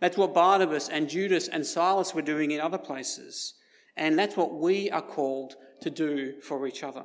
That's 0.00 0.16
what 0.16 0.34
Barnabas 0.34 0.88
and 0.88 1.08
Judas 1.08 1.48
and 1.48 1.66
Silas 1.66 2.14
were 2.14 2.22
doing 2.22 2.50
in 2.50 2.60
other 2.60 2.78
places. 2.78 3.54
And 3.96 4.18
that's 4.18 4.36
what 4.36 4.54
we 4.54 4.90
are 4.90 5.02
called 5.02 5.56
to 5.80 5.90
do 5.90 6.40
for 6.40 6.66
each 6.66 6.82
other. 6.84 7.04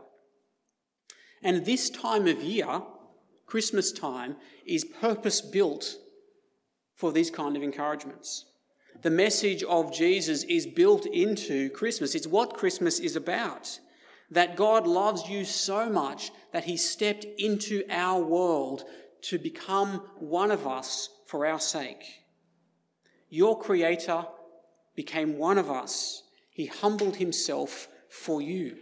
And 1.42 1.66
this 1.66 1.90
time 1.90 2.28
of 2.28 2.42
year, 2.42 2.82
Christmas 3.46 3.92
time, 3.92 4.38
is 4.66 4.86
purpose 4.86 5.42
built 5.42 5.98
for 6.96 7.12
these 7.12 7.32
kind 7.32 7.58
of 7.58 7.64
encouragements. 7.64 8.46
The 9.02 9.10
message 9.10 9.64
of 9.64 9.94
Jesus 9.94 10.44
is 10.44 10.66
built 10.66 11.06
into 11.06 11.70
Christmas. 11.72 12.16
It's 12.16 12.28
what 12.28 12.54
Christmas 12.54 13.00
is 13.00 13.16
about. 13.16 13.80
That 14.32 14.56
God 14.56 14.88
loves 14.88 15.28
you 15.28 15.44
so 15.44 15.90
much 15.90 16.32
that 16.54 16.64
he 16.64 16.78
stepped 16.78 17.26
into 17.38 17.84
our 17.90 18.24
world 18.24 18.86
to 19.24 19.38
become 19.38 20.04
one 20.20 20.52
of 20.52 20.66
us 20.66 21.10
for 21.28 21.46
our 21.46 21.60
sake. 21.60 22.23
Your 23.34 23.58
Creator 23.58 24.28
became 24.96 25.40
one 25.40 25.58
of 25.58 25.68
us. 25.68 26.22
He 26.52 26.68
humbled 26.68 27.16
himself 27.16 27.88
for 28.08 28.44
you. 28.44 28.78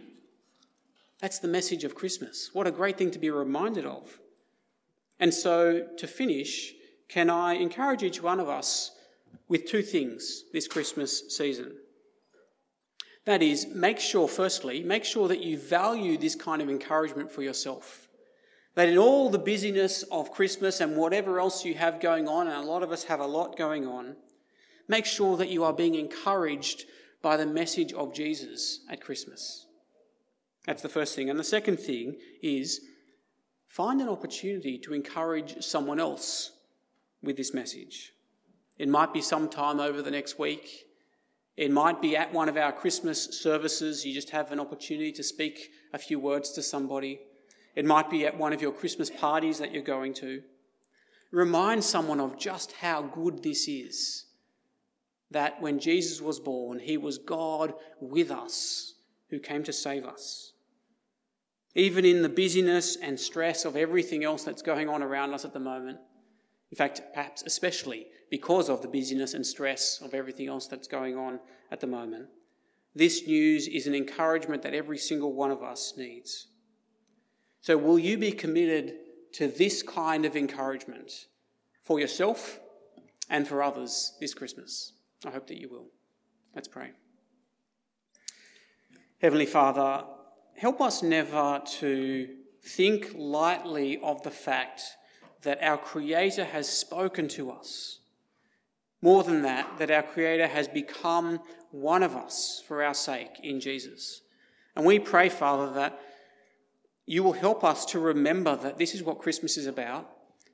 That's 1.20 1.38
the 1.38 1.48
message 1.48 1.84
of 1.84 1.94
Christmas. 1.94 2.50
What 2.52 2.66
a 2.66 2.70
great 2.70 2.98
thing 2.98 3.10
to 3.12 3.18
be 3.18 3.30
reminded 3.30 3.86
of. 3.86 4.18
And 5.18 5.32
so, 5.32 5.88
to 5.96 6.06
finish, 6.06 6.74
can 7.08 7.30
I 7.30 7.54
encourage 7.54 8.02
each 8.02 8.22
one 8.22 8.38
of 8.40 8.50
us 8.50 8.90
with 9.48 9.64
two 9.64 9.80
things 9.80 10.44
this 10.52 10.68
Christmas 10.68 11.34
season? 11.34 11.72
That 13.24 13.42
is, 13.42 13.68
make 13.68 14.00
sure, 14.00 14.28
firstly, 14.28 14.82
make 14.82 15.06
sure 15.06 15.28
that 15.28 15.42
you 15.42 15.56
value 15.56 16.18
this 16.18 16.34
kind 16.34 16.60
of 16.60 16.68
encouragement 16.68 17.32
for 17.32 17.40
yourself. 17.40 18.06
That 18.74 18.90
in 18.90 18.98
all 18.98 19.30
the 19.30 19.38
busyness 19.38 20.02
of 20.12 20.30
Christmas 20.30 20.82
and 20.82 20.94
whatever 20.94 21.40
else 21.40 21.64
you 21.64 21.72
have 21.72 22.00
going 22.00 22.28
on, 22.28 22.48
and 22.48 22.56
a 22.56 22.70
lot 22.70 22.82
of 22.82 22.92
us 22.92 23.04
have 23.04 23.20
a 23.20 23.26
lot 23.26 23.56
going 23.56 23.86
on, 23.86 24.16
make 24.88 25.06
sure 25.06 25.36
that 25.36 25.50
you 25.50 25.64
are 25.64 25.72
being 25.72 25.94
encouraged 25.94 26.84
by 27.22 27.36
the 27.36 27.46
message 27.46 27.92
of 27.92 28.14
Jesus 28.14 28.80
at 28.90 29.00
Christmas. 29.00 29.66
That's 30.66 30.82
the 30.82 30.88
first 30.88 31.14
thing. 31.14 31.30
And 31.30 31.38
the 31.38 31.44
second 31.44 31.78
thing 31.78 32.16
is 32.42 32.80
find 33.68 34.00
an 34.00 34.08
opportunity 34.08 34.78
to 34.78 34.94
encourage 34.94 35.62
someone 35.62 35.98
else 35.98 36.52
with 37.22 37.36
this 37.36 37.54
message. 37.54 38.12
It 38.78 38.88
might 38.88 39.12
be 39.12 39.20
sometime 39.20 39.80
over 39.80 40.02
the 40.02 40.10
next 40.10 40.38
week. 40.38 40.86
It 41.56 41.70
might 41.70 42.00
be 42.00 42.16
at 42.16 42.32
one 42.32 42.48
of 42.48 42.56
our 42.56 42.72
Christmas 42.72 43.40
services. 43.40 44.04
You 44.04 44.14
just 44.14 44.30
have 44.30 44.50
an 44.52 44.60
opportunity 44.60 45.12
to 45.12 45.22
speak 45.22 45.70
a 45.92 45.98
few 45.98 46.18
words 46.18 46.50
to 46.52 46.62
somebody. 46.62 47.20
It 47.74 47.84
might 47.84 48.10
be 48.10 48.26
at 48.26 48.36
one 48.36 48.52
of 48.52 48.62
your 48.62 48.72
Christmas 48.72 49.10
parties 49.10 49.58
that 49.58 49.72
you're 49.72 49.82
going 49.82 50.14
to. 50.14 50.42
Remind 51.30 51.82
someone 51.84 52.20
of 52.20 52.38
just 52.38 52.72
how 52.72 53.02
good 53.02 53.42
this 53.42 53.68
is. 53.68 54.24
That 55.32 55.60
when 55.60 55.78
Jesus 55.78 56.20
was 56.20 56.40
born, 56.40 56.78
he 56.78 56.96
was 56.96 57.18
God 57.18 57.74
with 58.00 58.30
us 58.30 58.94
who 59.30 59.38
came 59.38 59.62
to 59.64 59.72
save 59.72 60.04
us. 60.04 60.52
Even 61.74 62.04
in 62.04 62.22
the 62.22 62.28
busyness 62.28 62.96
and 62.96 63.18
stress 63.18 63.64
of 63.64 63.76
everything 63.76 64.24
else 64.24 64.44
that's 64.44 64.62
going 64.62 64.88
on 64.88 65.02
around 65.02 65.32
us 65.32 65.44
at 65.44 65.54
the 65.54 65.60
moment, 65.60 65.98
in 66.70 66.76
fact, 66.76 67.00
perhaps 67.14 67.42
especially 67.46 68.06
because 68.30 68.68
of 68.68 68.82
the 68.82 68.88
busyness 68.88 69.34
and 69.34 69.46
stress 69.46 70.00
of 70.00 70.14
everything 70.14 70.48
else 70.48 70.66
that's 70.66 70.88
going 70.88 71.16
on 71.16 71.38
at 71.70 71.80
the 71.80 71.86
moment. 71.86 72.26
This 72.94 73.26
news 73.26 73.68
is 73.68 73.86
an 73.86 73.94
encouragement 73.94 74.62
that 74.62 74.74
every 74.74 74.98
single 74.98 75.32
one 75.32 75.50
of 75.50 75.62
us 75.62 75.94
needs. 75.96 76.48
So, 77.60 77.76
will 77.78 77.98
you 77.98 78.18
be 78.18 78.32
committed 78.32 78.94
to 79.34 79.48
this 79.48 79.82
kind 79.82 80.24
of 80.24 80.36
encouragement 80.36 81.26
for 81.82 82.00
yourself 82.00 82.60
and 83.30 83.46
for 83.46 83.62
others 83.62 84.14
this 84.20 84.34
Christmas? 84.34 84.92
I 85.24 85.30
hope 85.30 85.46
that 85.48 85.60
you 85.60 85.68
will. 85.68 85.86
Let's 86.54 86.68
pray. 86.68 86.90
Heavenly 89.20 89.46
Father, 89.46 90.04
help 90.56 90.80
us 90.80 91.02
never 91.02 91.62
to 91.78 92.28
think 92.64 93.12
lightly 93.14 93.98
of 94.02 94.22
the 94.22 94.30
fact 94.30 94.82
that 95.42 95.62
our 95.62 95.78
Creator 95.78 96.44
has 96.44 96.68
spoken 96.68 97.28
to 97.28 97.50
us. 97.50 98.00
More 99.00 99.24
than 99.24 99.42
that, 99.42 99.78
that 99.78 99.90
our 99.90 100.02
Creator 100.02 100.46
has 100.48 100.68
become 100.68 101.40
one 101.70 102.02
of 102.02 102.14
us 102.14 102.62
for 102.66 102.82
our 102.82 102.94
sake 102.94 103.40
in 103.42 103.60
Jesus. 103.60 104.22
And 104.76 104.84
we 104.84 104.98
pray, 104.98 105.28
Father, 105.28 105.72
that 105.74 106.00
you 107.06 107.22
will 107.22 107.32
help 107.32 107.64
us 107.64 107.84
to 107.86 107.98
remember 107.98 108.56
that 108.56 108.78
this 108.78 108.94
is 108.94 109.02
what 109.02 109.18
Christmas 109.18 109.56
is 109.56 109.66
about 109.66 110.10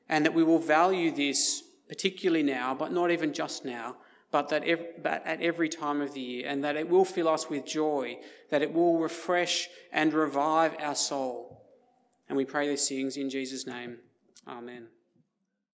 and 0.09 0.25
that 0.25 0.35
we 0.35 0.43
will 0.43 0.59
value 0.59 1.11
this 1.11 1.63
particularly 1.89 2.43
now, 2.43 2.75
but 2.75 2.93
not 2.93 3.11
even 3.11 3.33
just 3.33 3.65
now, 3.65 3.97
but 4.31 4.49
that 4.51 4.65
every, 4.65 4.87
but 5.03 5.27
at 5.27 5.41
every 5.41 5.69
time 5.69 6.01
of 6.01 6.13
the 6.15 6.21
year, 6.21 6.49
and 6.49 6.63
that 6.65 6.77
it 6.77 6.89
will 6.89 7.05
fill 7.05 7.29
us 7.29 7.49
with 7.49 7.65
joy, 7.65 8.19
that 8.51 8.63
it 8.63 8.73
will 8.73 8.99
refresh 8.99 9.69
and 9.93 10.13
revive 10.13 10.77
our 10.81 10.95
soul. 10.95 11.63
And 12.29 12.37
we 12.37 12.45
pray 12.45 12.69
these 12.69 12.87
things 12.89 13.17
in 13.17 13.31
Jesus' 13.31 13.67
name. 13.67 13.99
Amen. 14.47 14.89